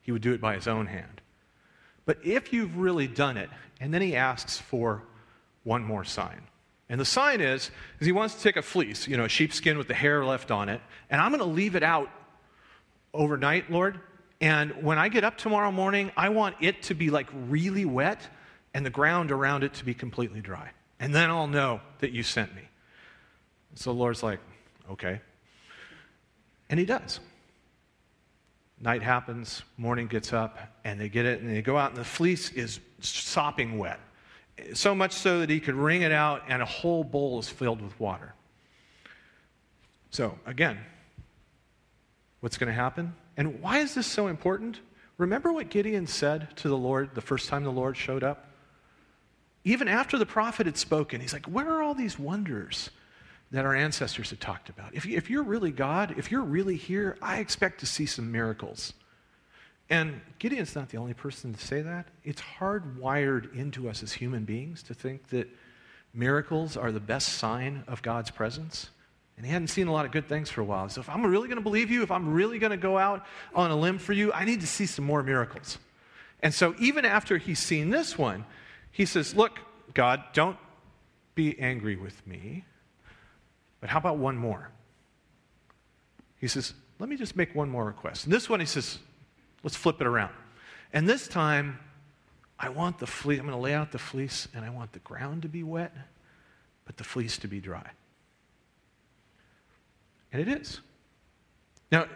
he 0.02 0.10
would 0.10 0.22
do 0.22 0.32
it 0.32 0.40
by 0.40 0.54
his 0.54 0.66
own 0.66 0.86
hand. 0.86 1.20
But 2.04 2.18
if 2.24 2.52
you've 2.52 2.76
really 2.78 3.06
done 3.06 3.36
it, 3.36 3.50
and 3.80 3.94
then 3.94 4.02
he 4.02 4.16
asks 4.16 4.58
for 4.58 5.02
one 5.62 5.84
more 5.84 6.04
sign. 6.04 6.40
And 6.88 7.00
the 7.00 7.04
sign 7.04 7.40
is, 7.40 7.70
is 8.00 8.06
he 8.06 8.12
wants 8.12 8.34
to 8.34 8.42
take 8.42 8.56
a 8.56 8.62
fleece, 8.62 9.06
you 9.06 9.16
know, 9.16 9.24
a 9.24 9.28
sheepskin 9.28 9.76
with 9.76 9.88
the 9.88 9.94
hair 9.94 10.24
left 10.24 10.50
on 10.50 10.68
it, 10.68 10.80
and 11.10 11.20
I'm 11.20 11.30
going 11.30 11.40
to 11.40 11.44
leave 11.44 11.76
it 11.76 11.82
out 11.82 12.10
overnight, 13.12 13.70
Lord. 13.70 14.00
And 14.40 14.82
when 14.82 14.98
I 14.98 15.08
get 15.08 15.24
up 15.24 15.36
tomorrow 15.36 15.70
morning, 15.70 16.12
I 16.16 16.30
want 16.30 16.56
it 16.60 16.82
to 16.84 16.94
be 16.94 17.10
like 17.10 17.28
really 17.48 17.84
wet 17.84 18.26
and 18.72 18.86
the 18.86 18.90
ground 18.90 19.32
around 19.32 19.64
it 19.64 19.74
to 19.74 19.84
be 19.84 19.94
completely 19.94 20.40
dry. 20.40 20.70
And 21.00 21.14
then 21.14 21.28
I'll 21.30 21.46
know 21.46 21.80
that 21.98 22.12
you 22.12 22.22
sent 22.22 22.54
me. 22.54 22.62
So 23.74 23.92
the 23.92 23.98
Lord's 23.98 24.22
like, 24.22 24.40
okay. 24.90 25.20
And 26.70 26.78
he 26.80 26.86
does. 26.86 27.20
Night 28.80 29.02
happens, 29.02 29.62
morning 29.76 30.06
gets 30.06 30.32
up, 30.32 30.58
and 30.84 31.00
they 31.00 31.08
get 31.08 31.26
it, 31.26 31.40
and 31.40 31.54
they 31.54 31.62
go 31.62 31.76
out, 31.76 31.90
and 31.90 31.98
the 31.98 32.04
fleece 32.04 32.50
is 32.52 32.78
sopping 33.00 33.78
wet 33.78 33.98
so 34.74 34.94
much 34.94 35.12
so 35.12 35.40
that 35.40 35.50
he 35.50 35.60
could 35.60 35.74
wring 35.74 36.02
it 36.02 36.12
out, 36.12 36.42
and 36.48 36.62
a 36.62 36.66
whole 36.66 37.04
bowl 37.04 37.38
is 37.38 37.48
filled 37.48 37.82
with 37.82 37.98
water. 37.98 38.34
So, 40.10 40.38
again, 40.46 40.78
what's 42.40 42.56
going 42.56 42.68
to 42.68 42.74
happen? 42.74 43.14
And 43.36 43.60
why 43.60 43.78
is 43.78 43.94
this 43.94 44.06
so 44.06 44.28
important? 44.28 44.80
Remember 45.16 45.52
what 45.52 45.68
Gideon 45.68 46.06
said 46.06 46.56
to 46.58 46.68
the 46.68 46.76
Lord 46.76 47.14
the 47.14 47.20
first 47.20 47.48
time 47.48 47.64
the 47.64 47.70
Lord 47.70 47.96
showed 47.96 48.22
up? 48.22 48.46
Even 49.64 49.88
after 49.88 50.16
the 50.16 50.26
prophet 50.26 50.66
had 50.66 50.78
spoken, 50.78 51.20
he's 51.20 51.32
like, 51.32 51.46
Where 51.46 51.68
are 51.68 51.82
all 51.82 51.94
these 51.94 52.18
wonders 52.18 52.90
that 53.50 53.64
our 53.64 53.74
ancestors 53.74 54.30
had 54.30 54.40
talked 54.40 54.68
about? 54.68 54.94
If, 54.94 55.04
you, 55.04 55.16
if 55.16 55.28
you're 55.28 55.42
really 55.42 55.72
God, 55.72 56.14
if 56.16 56.30
you're 56.30 56.42
really 56.42 56.76
here, 56.76 57.18
I 57.20 57.38
expect 57.40 57.80
to 57.80 57.86
see 57.86 58.06
some 58.06 58.30
miracles. 58.30 58.92
And 59.90 60.20
Gideon's 60.38 60.74
not 60.74 60.90
the 60.90 60.98
only 60.98 61.14
person 61.14 61.54
to 61.54 61.60
say 61.64 61.80
that. 61.80 62.08
It's 62.22 62.42
hardwired 62.58 63.54
into 63.54 63.88
us 63.88 64.02
as 64.02 64.12
human 64.12 64.44
beings 64.44 64.82
to 64.84 64.94
think 64.94 65.28
that 65.28 65.48
miracles 66.12 66.76
are 66.76 66.92
the 66.92 67.00
best 67.00 67.30
sign 67.34 67.84
of 67.88 68.02
God's 68.02 68.30
presence. 68.30 68.90
And 69.36 69.46
he 69.46 69.52
hadn't 69.52 69.68
seen 69.68 69.86
a 69.86 69.92
lot 69.92 70.04
of 70.04 70.10
good 70.10 70.28
things 70.28 70.50
for 70.50 70.60
a 70.60 70.64
while. 70.64 70.88
So 70.88 71.00
if 71.00 71.08
I'm 71.08 71.24
really 71.24 71.48
going 71.48 71.58
to 71.58 71.62
believe 71.62 71.90
you, 71.90 72.02
if 72.02 72.10
I'm 72.10 72.34
really 72.34 72.58
going 72.58 72.72
to 72.72 72.76
go 72.76 72.98
out 72.98 73.24
on 73.54 73.70
a 73.70 73.76
limb 73.76 73.98
for 73.98 74.12
you, 74.12 74.32
I 74.32 74.44
need 74.44 74.60
to 74.60 74.66
see 74.66 74.84
some 74.84 75.04
more 75.04 75.22
miracles. 75.22 75.78
And 76.42 76.52
so 76.52 76.74
even 76.78 77.04
after 77.04 77.38
he's 77.38 77.58
seen 77.58 77.90
this 77.90 78.18
one, 78.18 78.44
he 78.90 79.06
says, 79.06 79.34
Look, 79.34 79.60
God, 79.94 80.22
don't 80.32 80.56
be 81.34 81.58
angry 81.58 81.96
with 81.96 82.26
me, 82.26 82.64
but 83.80 83.90
how 83.90 83.98
about 83.98 84.18
one 84.18 84.36
more? 84.36 84.70
He 86.38 86.48
says, 86.48 86.74
Let 86.98 87.08
me 87.08 87.16
just 87.16 87.36
make 87.36 87.54
one 87.54 87.70
more 87.70 87.84
request. 87.84 88.24
And 88.24 88.32
this 88.32 88.48
one, 88.48 88.60
he 88.60 88.66
says, 88.66 88.98
Let's 89.62 89.76
flip 89.76 90.00
it 90.00 90.06
around. 90.06 90.32
And 90.92 91.08
this 91.08 91.28
time, 91.28 91.78
I 92.58 92.68
want 92.70 92.98
the 92.98 93.06
fleece, 93.06 93.38
I'm 93.38 93.46
going 93.46 93.56
to 93.56 93.62
lay 93.62 93.74
out 93.74 93.92
the 93.92 93.98
fleece, 93.98 94.48
and 94.54 94.64
I 94.64 94.70
want 94.70 94.92
the 94.92 94.98
ground 95.00 95.42
to 95.42 95.48
be 95.48 95.62
wet, 95.62 95.94
but 96.84 96.96
the 96.96 97.04
fleece 97.04 97.38
to 97.38 97.48
be 97.48 97.60
dry. 97.60 97.88
And 100.32 100.42
it 100.42 100.48
is. 100.48 100.80
Now, 101.90 102.06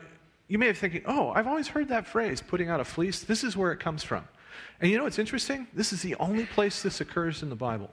you 0.49 0.59
may 0.59 0.69
be 0.69 0.75
thinking, 0.75 1.03
oh, 1.07 1.31
I've 1.31 1.47
always 1.47 1.69
heard 1.69 1.89
that 1.89 2.07
phrase, 2.07 2.43
putting 2.43 2.69
out 2.69 2.81
a 2.81 2.85
fleece. 2.85 3.21
This 3.21 3.45
is 3.45 3.57
where 3.57 3.73
it 3.73 3.81
comes 3.81 4.03
from. 4.03 4.25
And 4.81 4.91
you 4.91 4.99
know 4.99 5.05
what's 5.05 5.19
interesting? 5.19 5.67
This 5.73 5.93
is 5.93 6.03
the 6.03 6.15
only 6.17 6.45
place 6.45 6.83
this 6.83 7.01
occurs 7.01 7.43
in 7.43 7.49
the 7.49 7.57
Bible. 7.57 7.91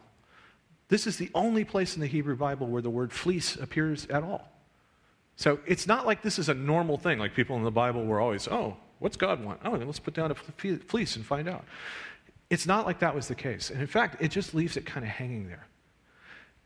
This 0.89 1.05
is 1.05 1.17
the 1.17 1.29
only 1.35 1.63
place 1.63 1.95
in 1.95 2.01
the 2.01 2.07
Hebrew 2.07 2.35
Bible 2.35 2.67
where 2.67 2.81
the 2.81 2.89
word 2.89 3.13
fleece 3.13 3.55
appears 3.55 4.07
at 4.07 4.23
all. 4.23 4.51
So 5.35 5.59
it's 5.65 5.87
not 5.87 6.05
like 6.05 6.21
this 6.21 6.39
is 6.39 6.49
a 6.49 6.53
normal 6.53 6.97
thing, 6.97 7.19
like 7.19 7.33
people 7.33 7.55
in 7.55 7.63
the 7.63 7.71
Bible 7.71 8.03
were 8.03 8.19
always, 8.19 8.47
oh, 8.47 8.75
What's 8.99 9.17
God 9.17 9.43
want? 9.43 9.61
Oh, 9.63 9.71
let's 9.71 9.99
put 9.99 10.13
down 10.13 10.31
a 10.31 10.35
fleece 10.35 11.15
and 11.15 11.25
find 11.25 11.47
out. 11.47 11.65
It's 12.49 12.65
not 12.65 12.85
like 12.85 12.99
that 12.99 13.15
was 13.15 13.27
the 13.27 13.35
case. 13.35 13.69
And 13.69 13.79
in 13.79 13.87
fact, 13.87 14.21
it 14.21 14.29
just 14.29 14.53
leaves 14.53 14.75
it 14.77 14.85
kind 14.85 15.05
of 15.05 15.11
hanging 15.11 15.47
there. 15.47 15.67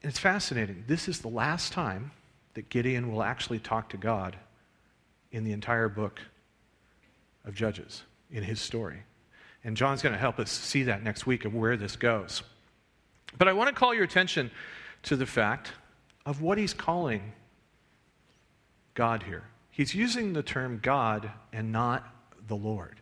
And 0.02 0.10
it's 0.10 0.20
fascinating. 0.20 0.84
This 0.88 1.08
is 1.08 1.20
the 1.20 1.28
last 1.28 1.74
time 1.74 2.12
that 2.56 2.70
Gideon 2.70 3.12
will 3.12 3.24
actually 3.24 3.60
talk 3.60 3.90
to 3.90 3.98
God 3.98 4.36
in 5.32 5.44
the 5.44 5.52
entire 5.52 5.90
book 5.90 6.22
of 7.46 7.56
Judges, 7.56 8.04
in 8.32 8.44
his 8.44 8.62
story. 8.62 9.04
And 9.64 9.78
John's 9.78 10.02
going 10.02 10.14
to 10.14 10.20
help 10.20 10.40
us 10.40 10.52
see 10.52 10.84
that 10.84 11.04
next 11.04 11.26
week 11.26 11.46
of 11.46 11.54
where 11.54 11.78
this 11.78 11.96
goes. 11.96 12.44
But 13.38 13.48
I 13.48 13.54
want 13.54 13.70
to 13.70 13.76
call 13.76 13.94
your 13.94 14.04
attention 14.04 14.52
to 15.04 15.16
the 15.16 15.26
fact 15.26 15.72
of 16.26 16.42
what 16.42 16.58
he's 16.58 16.74
calling 16.74 17.34
God 18.94 19.24
here. 19.24 19.44
He's 19.72 19.96
using 19.96 20.34
the 20.34 20.44
term 20.44 20.80
God 20.82 21.32
and 21.52 21.72
not 21.72 22.08
the 22.48 22.56
Lord. 22.56 23.00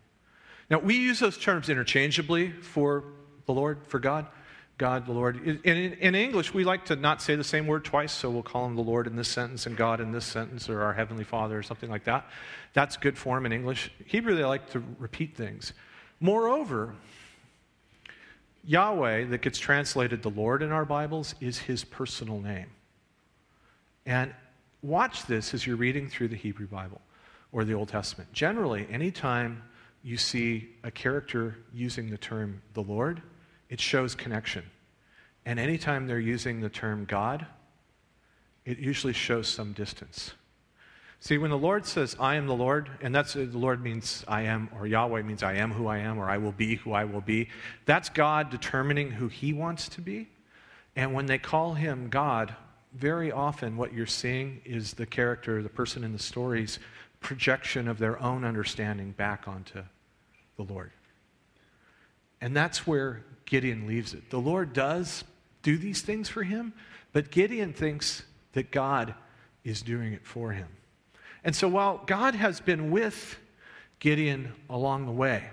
Now, 0.69 0.79
we 0.79 0.95
use 0.95 1.19
those 1.19 1.37
terms 1.37 1.69
interchangeably 1.69 2.51
for 2.51 3.03
the 3.45 3.53
Lord, 3.53 3.79
for 3.87 3.99
God. 3.99 4.27
God, 4.77 5.05
the 5.05 5.11
Lord. 5.11 5.35
In, 5.45 5.59
in, 5.63 5.93
in, 5.93 6.15
English, 6.15 6.55
we 6.55 6.63
like 6.63 6.85
to 6.85 6.95
not 6.95 7.21
say 7.21 7.35
the 7.35 7.43
same 7.43 7.67
word 7.67 7.85
twice, 7.85 8.11
so 8.11 8.31
we'll 8.31 8.41
call 8.41 8.65
him 8.65 8.75
the 8.75 8.81
Lord 8.81 9.05
in 9.05 9.15
this 9.15 9.27
sentence 9.27 9.67
and 9.67 9.77
God 9.77 10.01
in 10.01 10.11
this 10.11 10.25
sentence, 10.25 10.69
or 10.69 10.81
our 10.81 10.93
Heavenly 10.93 11.23
Father, 11.23 11.59
or 11.59 11.61
something 11.61 11.89
like 11.89 12.05
that. 12.05 12.25
That's 12.73 12.97
good 12.97 13.15
form 13.15 13.45
in 13.45 13.53
English. 13.53 13.91
Hebrew, 14.07 14.35
they 14.35 14.43
like 14.43 14.71
to 14.71 14.83
repeat 14.97 15.37
things. 15.37 15.73
Moreover, 16.19 16.95
Yahweh, 18.63 19.25
that 19.25 19.41
gets 19.43 19.59
translated 19.59 20.23
the 20.23 20.29
Lord 20.29 20.63
in 20.63 20.71
our 20.71 20.85
Bibles, 20.85 21.35
is 21.39 21.59
his 21.59 21.83
personal 21.83 22.39
name. 22.39 22.71
And 24.07 24.33
watch 24.81 25.27
this 25.27 25.53
as 25.53 25.67
you're 25.67 25.75
reading 25.75 26.09
through 26.09 26.29
the 26.29 26.35
Hebrew 26.35 26.67
Bible 26.67 27.01
or 27.51 27.63
the 27.63 27.73
Old 27.73 27.89
Testament. 27.89 28.31
Generally, 28.33 28.87
anytime 28.89 29.63
you 30.03 30.17
see 30.17 30.69
a 30.83 30.91
character 30.91 31.57
using 31.73 32.09
the 32.09 32.17
term 32.17 32.61
the 32.73 32.81
Lord, 32.81 33.21
it 33.69 33.79
shows 33.79 34.15
connection. 34.15 34.63
And 35.45 35.59
anytime 35.59 36.07
they're 36.07 36.19
using 36.19 36.61
the 36.61 36.69
term 36.69 37.05
God, 37.05 37.45
it 38.65 38.77
usually 38.77 39.13
shows 39.13 39.47
some 39.47 39.73
distance. 39.73 40.33
See, 41.19 41.37
when 41.37 41.51
the 41.51 41.57
Lord 41.57 41.85
says, 41.85 42.15
I 42.19 42.35
am 42.35 42.47
the 42.47 42.55
Lord, 42.55 42.89
and 43.01 43.13
that's 43.13 43.33
the 43.33 43.45
Lord 43.45 43.83
means 43.83 44.25
I 44.27 44.41
am, 44.43 44.69
or 44.75 44.87
Yahweh 44.87 45.21
means 45.21 45.43
I 45.43 45.53
am 45.53 45.71
who 45.71 45.85
I 45.85 45.99
am, 45.99 46.17
or 46.17 46.27
I 46.29 46.39
will 46.39 46.51
be 46.51 46.75
who 46.77 46.93
I 46.93 47.05
will 47.05 47.21
be, 47.21 47.49
that's 47.85 48.09
God 48.09 48.49
determining 48.49 49.11
who 49.11 49.27
he 49.27 49.53
wants 49.53 49.87
to 49.89 50.01
be. 50.01 50.29
And 50.95 51.13
when 51.13 51.27
they 51.27 51.37
call 51.37 51.75
him 51.75 52.09
God, 52.09 52.55
very 52.93 53.31
often 53.31 53.77
what 53.77 53.93
you're 53.93 54.07
seeing 54.07 54.61
is 54.65 54.93
the 54.93 55.05
character, 55.05 55.61
the 55.61 55.69
person 55.69 56.03
in 56.03 56.11
the 56.11 56.19
story's 56.19 56.79
projection 57.21 57.87
of 57.87 57.99
their 57.99 58.21
own 58.21 58.43
understanding 58.43 59.11
back 59.11 59.47
onto 59.47 59.83
the 60.57 60.63
Lord. 60.63 60.91
And 62.41 62.55
that's 62.55 62.85
where 62.85 63.23
Gideon 63.45 63.87
leaves 63.87 64.13
it. 64.13 64.29
The 64.29 64.39
Lord 64.39 64.73
does 64.73 65.23
do 65.63 65.77
these 65.77 66.01
things 66.01 66.27
for 66.27 66.43
him, 66.43 66.73
but 67.13 67.31
Gideon 67.31 67.71
thinks 67.73 68.23
that 68.53 68.71
God 68.71 69.13
is 69.63 69.81
doing 69.81 70.13
it 70.13 70.25
for 70.25 70.51
him. 70.51 70.67
And 71.43 71.55
so 71.55 71.67
while 71.67 72.01
God 72.05 72.35
has 72.35 72.59
been 72.59 72.91
with 72.91 73.37
Gideon 73.99 74.53
along 74.69 75.05
the 75.05 75.11
way, 75.11 75.43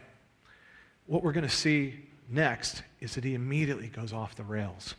what 1.06 1.22
we're 1.22 1.32
going 1.32 1.46
to 1.46 1.54
see 1.54 2.00
next 2.28 2.82
is 3.00 3.14
that 3.14 3.24
he 3.24 3.34
immediately 3.34 3.88
goes 3.88 4.12
off 4.12 4.34
the 4.34 4.42
rails 4.42 4.94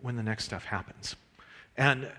when 0.00 0.16
the 0.16 0.22
next 0.22 0.44
stuff 0.44 0.64
happens. 0.64 1.16
And 1.76 2.10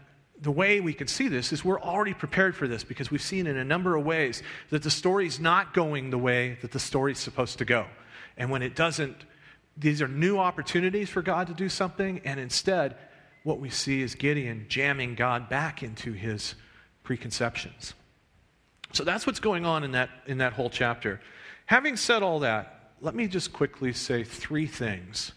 the 0.42 0.52
way 0.52 0.80
we 0.80 0.94
can 0.94 1.08
see 1.08 1.28
this 1.28 1.52
is 1.52 1.66
we're 1.66 1.82
already 1.82 2.14
prepared 2.14 2.56
for 2.56 2.68
this 2.68 2.84
because 2.84 3.10
we've 3.10 3.22
seen 3.22 3.48
in 3.48 3.58
a 3.58 3.64
number 3.64 3.96
of 3.96 4.06
ways 4.06 4.44
that 4.70 4.84
the 4.84 4.90
story's 4.90 5.40
not 5.40 5.74
going 5.74 6.10
the 6.10 6.18
way 6.18 6.58
that 6.62 6.72
the 6.72 6.80
story's 6.80 7.20
supposed 7.20 7.58
to 7.58 7.66
go. 7.66 7.86
And 8.38 8.52
when 8.52 8.62
it 8.62 8.76
doesn't, 8.76 9.18
these 9.76 10.02
are 10.02 10.08
new 10.08 10.38
opportunities 10.38 11.10
for 11.10 11.22
God 11.22 11.48
to 11.48 11.54
do 11.54 11.70
something, 11.70 12.22
and 12.24 12.40
instead, 12.40 12.96
what 13.44 13.60
we 13.60 13.70
see 13.70 14.02
is 14.02 14.16
Gideon 14.16 14.66
jamming 14.70 15.16
God 15.16 15.50
back 15.50 15.84
into 15.84 16.14
his 16.14 16.56
preconceptions. 17.04 17.94
So 18.94 19.04
that's 19.04 19.28
what's 19.28 19.40
going 19.40 19.66
on 19.66 19.84
in 19.84 19.92
that, 19.92 20.10
in 20.26 20.40
that 20.40 20.54
whole 20.54 20.70
chapter. 20.70 21.22
Having 21.66 21.98
said 21.98 22.24
all 22.24 22.40
that, 22.40 22.92
let 23.02 23.14
me 23.14 23.28
just 23.28 23.54
quickly 23.54 23.94
say 23.94 24.24
three 24.24 24.66
things 24.66 25.32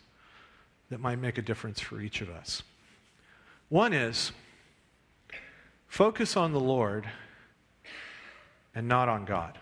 that 0.91 1.01
might 1.01 1.19
make 1.19 1.39
a 1.39 1.43
difference 1.43 1.81
for 1.81 2.01
each 2.01 2.21
of 2.21 2.31
us. 2.31 2.63
One 3.69 3.93
is 3.93 4.33
focus 5.91 6.37
on 6.37 6.53
the 6.53 6.61
Lord 6.61 7.05
and 8.75 8.87
not 8.89 9.09
on 9.09 9.25
God. 9.25 9.59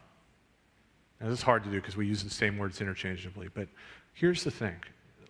Now, 1.21 1.31
this 1.31 1.39
is 1.39 1.43
hard 1.43 1.65
to 1.65 1.71
do 1.71 1.77
because 1.81 1.97
we 1.97 2.07
use 2.07 2.23
the 2.23 2.31
same 2.31 2.59
words 2.59 2.81
interchangeably, 2.81 3.49
but 3.53 3.67
here's 4.13 4.45
the 4.45 4.51
thing 4.51 4.77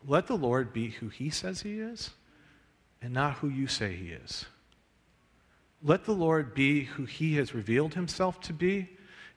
let 0.06 0.26
the 0.26 0.36
Lord 0.36 0.72
be 0.72 0.90
who 0.90 1.08
He 1.08 1.30
says 1.30 1.62
He 1.62 1.78
is 1.78 2.10
and 3.00 3.14
not 3.14 3.34
who 3.34 3.48
you 3.48 3.68
say 3.68 3.94
He 3.94 4.08
is. 4.08 4.44
Let 5.82 6.04
the 6.04 6.12
Lord 6.12 6.52
be 6.52 6.84
who 6.84 7.04
He 7.04 7.36
has 7.36 7.54
revealed 7.54 7.94
Himself 7.94 8.40
to 8.42 8.52
be 8.52 8.90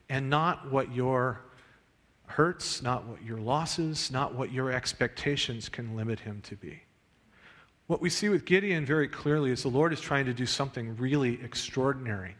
and 0.09 0.29
not 0.29 0.71
what 0.71 0.93
your 0.93 1.41
hurts, 2.25 2.81
not 2.81 3.05
what 3.05 3.23
your 3.23 3.39
losses, 3.39 4.09
not 4.11 4.33
what 4.33 4.51
your 4.51 4.71
expectations 4.71 5.69
can 5.69 5.95
limit 5.95 6.21
Him 6.21 6.41
to 6.45 6.55
be. 6.55 6.81
What 7.91 8.01
we 8.01 8.09
see 8.09 8.29
with 8.29 8.45
Gideon 8.45 8.85
very 8.85 9.09
clearly 9.09 9.51
is 9.51 9.63
the 9.63 9.67
Lord 9.67 9.91
is 9.91 9.99
trying 9.99 10.23
to 10.27 10.33
do 10.33 10.45
something 10.45 10.95
really 10.95 11.37
extraordinary. 11.43 12.37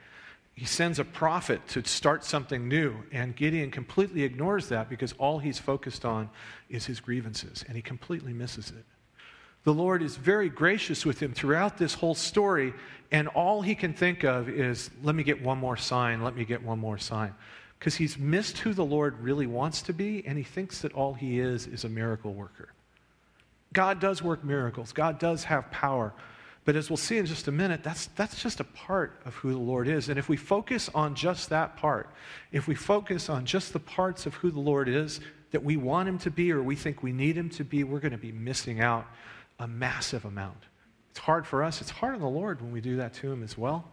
He 0.54 0.64
sends 0.64 0.98
a 0.98 1.04
prophet 1.04 1.68
to 1.72 1.84
start 1.84 2.24
something 2.24 2.70
new, 2.70 2.96
and 3.12 3.36
Gideon 3.36 3.70
completely 3.70 4.24
ignores 4.24 4.70
that 4.70 4.88
because 4.88 5.12
all 5.18 5.40
he's 5.40 5.60
focused 5.60 6.06
on 6.06 6.30
is 6.70 6.86
his 6.86 7.02
grievances, 7.02 7.66
and 7.68 7.76
he 7.76 7.82
completely 7.82 8.32
misses 8.32 8.70
it. 8.70 8.86
The 9.66 9.74
Lord 9.74 10.02
is 10.02 10.16
very 10.16 10.48
gracious 10.48 11.06
with 11.06 11.22
him 11.22 11.34
throughout 11.34 11.78
this 11.78 11.96
whole 11.96 12.16
story, 12.16 12.74
and 13.12 13.28
all 13.28 13.62
he 13.62 13.76
can 13.76 13.94
think 13.94 14.24
of 14.24 14.48
is, 14.48 14.90
let 15.04 15.16
me 15.16 15.24
get 15.24 15.44
one 15.44 15.58
more 15.58 15.76
sign, 15.76 16.24
let 16.24 16.34
me 16.34 16.46
get 16.46 16.64
one 16.64 16.80
more 16.80 16.98
sign. 16.98 17.36
Because 17.78 17.96
he's 17.96 18.18
missed 18.18 18.60
who 18.60 18.74
the 18.74 18.86
Lord 18.86 19.20
really 19.20 19.48
wants 19.48 19.82
to 19.82 19.92
be, 19.92 20.26
and 20.26 20.38
he 20.38 20.46
thinks 20.46 20.80
that 20.80 20.94
all 20.94 21.14
he 21.14 21.42
is 21.42 21.68
is 21.68 21.84
a 21.84 21.90
miracle 21.90 22.34
worker. 22.34 22.70
God 23.74 24.00
does 24.00 24.22
work 24.22 24.44
miracles, 24.44 24.92
God 24.92 25.20
does 25.20 25.46
have 25.46 25.70
power. 25.72 26.14
But 26.64 26.76
as 26.76 26.90
we'll 26.90 26.98
see 26.98 27.18
in 27.18 27.26
just 27.26 27.48
a 27.48 27.52
minute, 27.52 27.82
that's, 27.82 28.08
that's 28.16 28.42
just 28.42 28.60
a 28.60 28.64
part 28.64 29.20
of 29.26 29.34
who 29.34 29.52
the 29.52 29.58
Lord 29.58 29.88
is. 29.88 30.10
And 30.10 30.20
if 30.20 30.30
we 30.30 30.38
focus 30.38 30.90
on 30.94 31.16
just 31.16 31.50
that 31.50 31.76
part, 31.76 32.10
if 32.52 32.68
we 32.68 32.76
focus 32.76 33.30
on 33.30 33.46
just 33.46 33.74
the 33.74 33.80
parts 33.80 34.28
of 34.28 34.36
who 34.36 34.52
the 34.52 34.60
Lord 34.60 34.88
is 34.88 35.22
that 35.52 35.64
we 35.64 35.76
want 35.76 36.08
him 36.08 36.20
to 36.20 36.30
be 36.30 36.52
or 36.52 36.62
we 36.62 36.76
think 36.76 37.02
we 37.02 37.12
need 37.12 37.36
him 37.36 37.50
to 37.50 37.64
be, 37.64 37.84
we're 37.84 38.00
going 38.00 38.12
to 38.12 38.18
be 38.18 38.32
missing 38.32 38.80
out 38.80 39.08
a 39.60 39.68
massive 39.68 40.24
amount. 40.26 40.64
It's 41.10 41.20
hard 41.20 41.48
for 41.48 41.64
us, 41.64 41.82
it's 41.82 41.90
hard 41.90 42.14
on 42.14 42.22
the 42.22 42.30
Lord 42.30 42.62
when 42.62 42.72
we 42.72 42.80
do 42.80 42.98
that 42.98 43.14
to 43.16 43.32
him 43.32 43.44
as 43.44 43.58
well. 43.58 43.86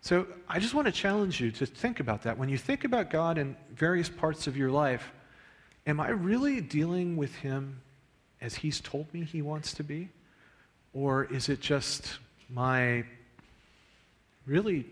So 0.00 0.26
I 0.48 0.58
just 0.58 0.74
want 0.74 0.86
to 0.86 0.92
challenge 0.92 1.40
you 1.40 1.50
to 1.52 1.64
think 1.64 2.00
about 2.00 2.22
that. 2.24 2.36
When 2.36 2.48
you 2.48 2.58
think 2.58 2.84
about 2.84 3.08
God 3.08 3.38
in 3.38 3.56
various 3.72 4.08
parts 4.08 4.46
of 4.46 4.56
your 4.56 4.70
life, 4.70 5.12
am 5.86 6.00
I 6.00 6.10
really 6.10 6.60
dealing 6.60 7.16
with 7.16 7.34
him 7.36 7.80
as 8.44 8.56
He's 8.56 8.80
told 8.80 9.12
me 9.14 9.24
He 9.24 9.40
wants 9.40 9.72
to 9.74 9.82
be? 9.82 10.10
Or 10.92 11.24
is 11.24 11.48
it 11.48 11.60
just 11.60 12.18
my 12.50 13.04
really 14.46 14.86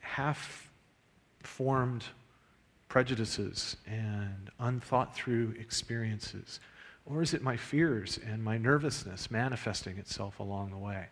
half 0.00 0.70
formed 1.42 2.04
prejudices 2.88 3.76
and 3.86 4.50
unthought 4.58 5.14
through 5.14 5.54
experiences? 5.60 6.60
Or 7.04 7.22
is 7.22 7.34
it 7.34 7.42
my 7.42 7.56
fears 7.56 8.18
and 8.26 8.42
my 8.42 8.56
nervousness 8.56 9.30
manifesting 9.30 9.98
itself 9.98 10.40
along 10.40 10.70
the 10.70 10.78
way? 10.78 11.06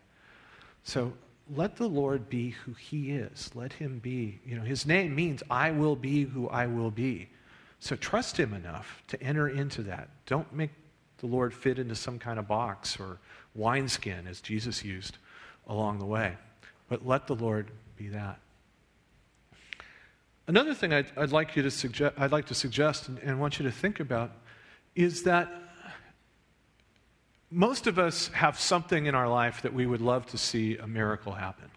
So 0.83 1.12
let 1.55 1.77
the 1.77 1.89
Lord 1.89 2.31
be 2.31 2.51
who 2.51 2.73
He 2.73 3.12
is. 3.12 3.51
Let 3.55 3.75
Him 3.75 3.99
be. 3.99 4.41
You 4.47 4.57
know, 4.57 4.62
His 4.62 4.87
name 4.87 5.15
means 5.15 5.43
I 5.51 5.73
will 5.73 5.97
be 5.97 6.25
who 6.25 6.49
I 6.49 6.67
will 6.67 6.91
be. 6.91 7.29
So 7.81 7.97
trust 7.97 8.39
Him 8.39 8.55
enough 8.55 9.03
to 9.09 9.23
enter 9.23 9.49
into 9.49 9.83
that. 9.83 10.09
Don't 10.25 10.51
make 10.55 10.71
the 11.19 11.27
Lord 11.27 11.55
fit 11.55 11.79
into 11.79 11.95
some 11.95 12.19
kind 12.19 12.39
of 12.39 12.47
box 12.47 12.99
or 13.01 13.19
wineskin, 13.55 14.27
as 14.27 14.41
Jesus 14.41 14.85
used 14.85 15.19
along 15.67 15.99
the 15.99 16.07
way. 16.07 16.37
But 16.89 17.07
let 17.07 17.27
the 17.27 17.35
Lord 17.35 17.71
be 17.97 18.09
that. 18.09 18.39
Another 20.47 20.75
thing 20.75 20.93
I'd, 20.93 21.07
I'd 21.17 21.33
like 21.33 21.57
you 21.57 21.63
to 21.63 21.71
suggest, 21.71 22.15
I'd 22.19 22.31
like 22.33 22.47
to 22.47 22.55
suggest 22.55 23.09
and, 23.09 23.19
and 23.19 23.41
want 23.41 23.59
you 23.59 23.65
to 23.65 23.73
think 23.73 23.99
about 23.99 24.31
is 24.95 25.25
that 25.25 25.51
most 27.51 27.87
of 27.87 27.99
us 27.99 28.29
have 28.29 28.59
something 28.59 29.07
in 29.07 29.15
our 29.15 29.29
life 29.29 29.63
that 29.63 29.73
we 29.73 29.87
would 29.87 30.01
love 30.01 30.27
to 30.27 30.39
see 30.39 30.77
a 30.77 30.87
miracle 30.87 31.33
happen. 31.33 31.71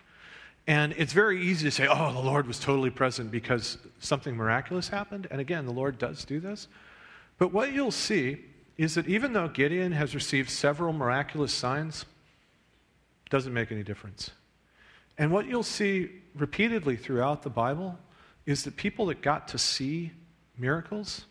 And 0.67 0.93
it's 0.97 1.13
very 1.13 1.41
easy 1.41 1.65
to 1.65 1.71
say, 1.71 1.87
oh, 1.89 2.13
the 2.13 2.19
Lord 2.19 2.45
was 2.45 2.59
totally 2.59 2.91
present 2.91 3.31
because 3.31 3.77
something 3.99 4.35
miraculous 4.35 4.87
happened. 4.87 5.27
And 5.31 5.41
again, 5.41 5.65
the 5.65 5.73
Lord 5.73 5.97
does 5.97 6.25
do 6.25 6.39
this. 6.39 6.67
But 7.39 7.51
what 7.51 7.73
you'll 7.73 7.91
see 7.91 8.37
is 8.79 8.95
that 8.95 9.09
even 9.09 9.33
though 9.33 9.49
Gideon 9.49 9.91
has 9.91 10.15
received 10.15 10.49
several 10.49 10.93
miraculous 10.93 11.53
signs, 11.53 12.05
doesn't 13.29 13.53
make 13.53 13.73
any 13.73 13.83
difference. 13.83 14.31
And 15.17 15.33
what 15.33 15.47
you'll 15.47 15.63
see 15.63 16.09
repeatedly 16.33 16.95
throughout 16.95 17.43
the 17.43 17.49
Bible 17.49 17.99
is 18.45 18.63
that 18.63 18.77
people 18.77 19.07
that 19.07 19.21
got 19.21 19.49
to 19.49 19.57
see 19.57 20.13
miracles, 20.57 21.25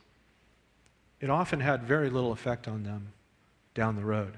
it 1.22 1.30
often 1.30 1.61
had 1.61 1.84
very 1.84 2.11
little 2.11 2.32
effect 2.32 2.68
on 2.68 2.82
them 2.82 3.14
down 3.72 3.96
the 3.96 4.04
road. 4.04 4.34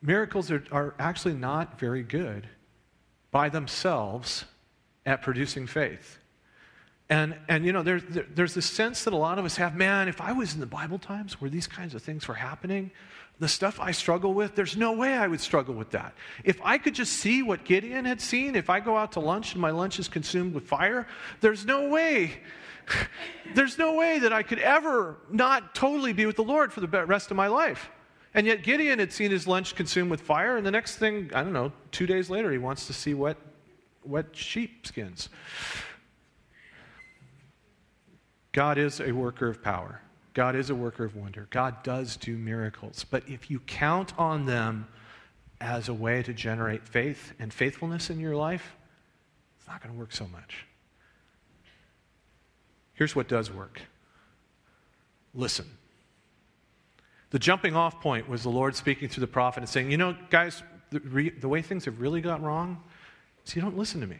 Miracles 0.00 0.48
are, 0.52 0.62
are 0.70 0.94
actually 1.00 1.34
not 1.34 1.80
very 1.80 2.04
good 2.04 2.46
by 3.32 3.48
themselves 3.48 4.44
at 5.04 5.20
producing 5.20 5.66
faith. 5.66 6.20
And, 7.08 7.36
and 7.48 7.64
you 7.64 7.72
know, 7.72 7.82
there, 7.82 8.00
there, 8.00 8.26
there's 8.34 8.54
this 8.54 8.66
sense 8.66 9.04
that 9.04 9.12
a 9.12 9.16
lot 9.16 9.38
of 9.38 9.44
us 9.44 9.56
have 9.56 9.76
man, 9.76 10.08
if 10.08 10.20
I 10.20 10.32
was 10.32 10.54
in 10.54 10.60
the 10.60 10.66
Bible 10.66 10.98
times 10.98 11.40
where 11.40 11.48
these 11.48 11.66
kinds 11.66 11.94
of 11.94 12.02
things 12.02 12.26
were 12.26 12.34
happening, 12.34 12.90
the 13.38 13.48
stuff 13.48 13.78
I 13.78 13.90
struggle 13.92 14.32
with, 14.32 14.54
there's 14.54 14.76
no 14.76 14.92
way 14.92 15.14
I 15.14 15.26
would 15.26 15.40
struggle 15.40 15.74
with 15.74 15.90
that. 15.90 16.14
If 16.42 16.58
I 16.64 16.78
could 16.78 16.94
just 16.94 17.12
see 17.12 17.42
what 17.42 17.64
Gideon 17.64 18.04
had 18.06 18.20
seen, 18.20 18.56
if 18.56 18.70
I 18.70 18.80
go 18.80 18.96
out 18.96 19.12
to 19.12 19.20
lunch 19.20 19.52
and 19.52 19.60
my 19.60 19.70
lunch 19.70 19.98
is 19.98 20.08
consumed 20.08 20.54
with 20.54 20.66
fire, 20.66 21.06
there's 21.40 21.64
no 21.64 21.88
way. 21.88 22.32
There's 23.54 23.78
no 23.78 23.94
way 23.94 24.20
that 24.20 24.32
I 24.32 24.44
could 24.44 24.60
ever 24.60 25.16
not 25.28 25.74
totally 25.74 26.12
be 26.12 26.24
with 26.24 26.36
the 26.36 26.44
Lord 26.44 26.72
for 26.72 26.80
the 26.80 26.86
rest 26.86 27.32
of 27.32 27.36
my 27.36 27.48
life. 27.48 27.90
And 28.32 28.46
yet 28.46 28.62
Gideon 28.62 29.00
had 29.00 29.12
seen 29.12 29.32
his 29.32 29.48
lunch 29.48 29.74
consumed 29.74 30.08
with 30.10 30.20
fire, 30.20 30.56
and 30.56 30.64
the 30.64 30.70
next 30.70 30.96
thing, 30.96 31.30
I 31.34 31.42
don't 31.42 31.52
know, 31.52 31.72
two 31.90 32.06
days 32.06 32.30
later, 32.30 32.52
he 32.52 32.58
wants 32.58 32.86
to 32.86 32.92
see 32.92 33.12
wet, 33.12 33.38
wet 34.04 34.26
sheep 34.36 34.86
skins. 34.86 35.30
God 38.56 38.78
is 38.78 39.00
a 39.00 39.12
worker 39.12 39.48
of 39.48 39.62
power. 39.62 40.00
God 40.32 40.56
is 40.56 40.70
a 40.70 40.74
worker 40.74 41.04
of 41.04 41.14
wonder. 41.14 41.46
God 41.50 41.82
does 41.82 42.16
do 42.16 42.38
miracles. 42.38 43.04
But 43.04 43.28
if 43.28 43.50
you 43.50 43.60
count 43.60 44.18
on 44.18 44.46
them 44.46 44.88
as 45.60 45.90
a 45.90 45.94
way 45.94 46.22
to 46.22 46.32
generate 46.32 46.88
faith 46.88 47.34
and 47.38 47.52
faithfulness 47.52 48.08
in 48.08 48.18
your 48.18 48.34
life, 48.34 48.74
it's 49.58 49.68
not 49.68 49.82
going 49.82 49.92
to 49.94 50.00
work 50.00 50.10
so 50.10 50.26
much. 50.28 50.64
Here's 52.94 53.14
what 53.14 53.28
does 53.28 53.52
work 53.52 53.82
listen. 55.34 55.66
The 57.32 57.38
jumping 57.38 57.76
off 57.76 58.00
point 58.00 58.26
was 58.26 58.42
the 58.42 58.48
Lord 58.48 58.74
speaking 58.74 59.10
through 59.10 59.20
the 59.20 59.26
prophet 59.26 59.60
and 59.60 59.68
saying, 59.68 59.90
You 59.90 59.98
know, 59.98 60.16
guys, 60.30 60.62
the, 60.88 61.00
re- 61.00 61.28
the 61.28 61.48
way 61.48 61.60
things 61.60 61.84
have 61.84 62.00
really 62.00 62.22
got 62.22 62.42
wrong 62.42 62.82
is 63.44 63.54
you 63.54 63.60
don't 63.60 63.76
listen 63.76 64.00
to 64.00 64.06
me. 64.06 64.16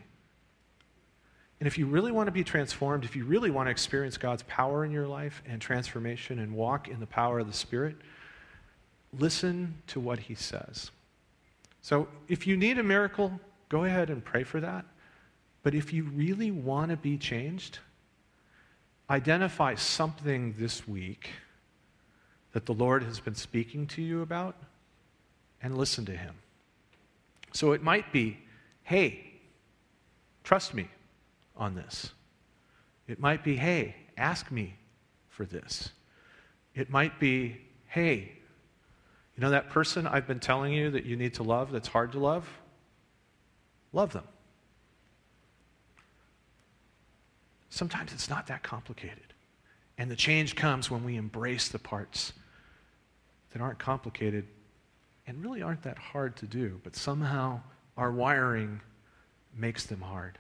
And 1.59 1.66
if 1.66 1.78
you 1.78 1.86
really 1.86 2.12
want 2.12 2.26
to 2.26 2.32
be 2.32 2.44
transformed, 2.44 3.04
if 3.04 3.16
you 3.16 3.24
really 3.24 3.50
want 3.50 3.66
to 3.66 3.70
experience 3.70 4.18
God's 4.18 4.42
power 4.42 4.84
in 4.84 4.90
your 4.90 5.07
life 5.07 5.42
and 5.46 5.61
transformation 5.61 6.38
and 6.38 6.54
walk 6.54 6.88
in 6.88 7.00
the 7.00 7.07
power 7.07 7.38
of 7.38 7.46
the 7.46 7.52
Spirit, 7.52 7.96
listen 9.18 9.74
to 9.86 10.00
what 10.00 10.18
He 10.18 10.34
says. 10.34 10.90
So 11.80 12.09
if 12.28 12.46
you 12.46 12.57
need 12.57 12.78
a 12.78 12.82
miracle, 12.82 13.40
go 13.68 13.84
ahead 13.84 14.11
and 14.11 14.22
pray 14.22 14.44
for 14.44 14.61
that. 14.61 14.84
But 15.62 15.74
if 15.74 15.92
you 15.92 16.04
really 16.04 16.50
want 16.50 16.90
to 16.90 16.96
be 16.96 17.16
changed, 17.16 17.78
identify 19.09 19.76
something 19.76 20.54
this 20.59 20.86
week 20.86 21.30
that 22.52 22.66
the 22.66 22.74
Lord 22.74 23.02
has 23.02 23.18
been 23.18 23.34
speaking 23.34 23.86
to 23.88 24.02
you 24.02 24.20
about 24.20 24.57
and 25.62 25.76
listen 25.76 26.04
to 26.04 26.16
Him. 26.16 26.34
So 27.52 27.72
it 27.72 27.82
might 27.82 28.12
be, 28.12 28.38
hey, 28.82 29.32
trust 30.44 30.74
me 30.74 30.88
on 31.57 31.74
this. 31.74 32.11
It 33.09 33.20
might 33.20 33.44
be, 33.44 33.57
hey, 33.57 33.94
ask 34.16 34.50
me 34.50 34.76
for 35.28 35.44
this. 35.44 35.90
It 36.74 36.90
might 36.90 37.18
be, 37.18 37.57
hey, 37.86 38.32
you 39.36 39.42
know 39.42 39.50
that 39.50 39.70
person 39.70 40.07
I've 40.07 40.26
been 40.26 40.40
telling 40.40 40.72
you 40.72 40.90
that 40.90 41.04
you 41.04 41.16
need 41.16 41.34
to 41.34 41.42
love 41.42 41.70
that's 41.70 41.88
hard 41.88 42.12
to 42.12 42.18
love? 42.18 42.48
Love 43.92 44.12
them. 44.12 44.24
Sometimes 47.68 48.12
it's 48.12 48.30
not 48.30 48.46
that 48.46 48.62
complicated. 48.62 49.34
And 49.98 50.11
the 50.11 50.16
change 50.16 50.57
comes 50.57 50.90
when 50.90 51.04
we 51.04 51.16
embrace 51.16 51.68
the 51.68 51.78
parts 51.78 52.32
that 53.52 53.61
aren't 53.61 53.78
complicated 53.78 54.46
and 55.26 55.42
really 55.42 55.62
aren't 55.62 55.82
that 55.82 55.98
hard 55.98 56.36
to 56.36 56.46
do, 56.46 56.80
but 56.84 56.96
somehow 56.96 57.61
our 57.96 58.12
wiring 58.12 58.80
makes 59.54 59.84
them 59.84 60.00
hard. 60.00 60.38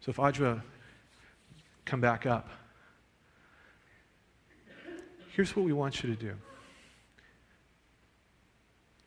So 0.00 0.10
if 0.10 0.16
Audra 0.16 0.62
come 1.84 2.00
back 2.00 2.26
up, 2.26 2.48
here's 5.32 5.54
what 5.54 5.64
we 5.64 5.72
want 5.72 6.02
you 6.02 6.14
to 6.14 6.20
do. 6.20 6.34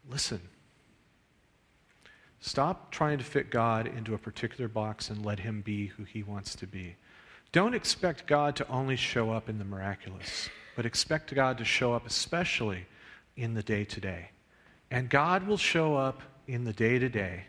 Listen. 0.09 0.41
Stop 2.41 2.91
trying 2.91 3.17
to 3.17 3.23
fit 3.23 3.49
God 3.49 3.87
into 3.87 4.13
a 4.13 4.17
particular 4.17 4.67
box 4.67 5.09
and 5.09 5.25
let 5.25 5.39
him 5.39 5.61
be 5.61 5.87
who 5.87 6.03
he 6.03 6.23
wants 6.23 6.55
to 6.55 6.67
be. 6.67 6.97
Don't 7.53 7.73
expect 7.73 8.27
God 8.27 8.55
to 8.57 8.67
only 8.67 8.97
show 8.97 9.31
up 9.31 9.47
in 9.47 9.59
the 9.59 9.63
miraculous, 9.63 10.49
but 10.75 10.85
expect 10.85 11.33
God 11.33 11.57
to 11.59 11.63
show 11.63 11.93
up 11.93 12.05
especially 12.05 12.85
in 13.37 13.53
the 13.53 13.63
day 13.63 13.85
to 13.85 14.01
day. 14.01 14.31
And 14.91 15.09
God 15.09 15.47
will 15.47 15.57
show 15.57 15.95
up 15.95 16.21
in 16.45 16.65
the 16.65 16.73
day 16.73 16.99
to 16.99 17.07
day 17.07 17.45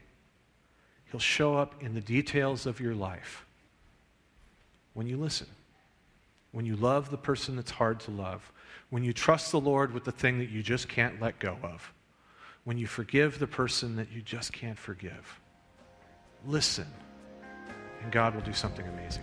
He'll 1.15 1.21
show 1.21 1.57
up 1.57 1.81
in 1.81 1.95
the 1.95 2.01
details 2.01 2.67
of 2.67 2.81
your 2.81 2.93
life 2.93 3.47
when 4.95 5.07
you 5.07 5.17
listen, 5.17 5.47
when 6.51 6.67
you 6.67 6.75
love 6.75 7.13
the 7.13 7.17
person 7.17 7.55
that's 7.55 7.71
hard 7.71 8.01
to 8.01 8.11
love, 8.11 8.51
when 8.91 9.05
you 9.05 9.13
trust 9.13 9.53
the 9.53 9.61
Lord 9.61 9.95
with 9.95 10.03
the 10.03 10.11
thing 10.11 10.41
that 10.41 10.51
you 10.51 10.61
just 10.61 10.89
can't 10.89 11.21
let 11.23 11.39
go 11.39 11.57
of, 11.63 11.93
when 12.65 12.79
you 12.79 12.89
forgive 12.89 13.39
the 13.39 13.47
person 13.47 13.95
that 13.95 14.11
you 14.11 14.23
just 14.23 14.53
can't 14.53 14.77
forgive. 14.77 15.39
Listen, 16.49 16.89
and 18.03 18.11
God 18.11 18.35
will 18.35 18.43
do 18.43 18.53
something 18.53 18.85
amazing. 18.85 19.23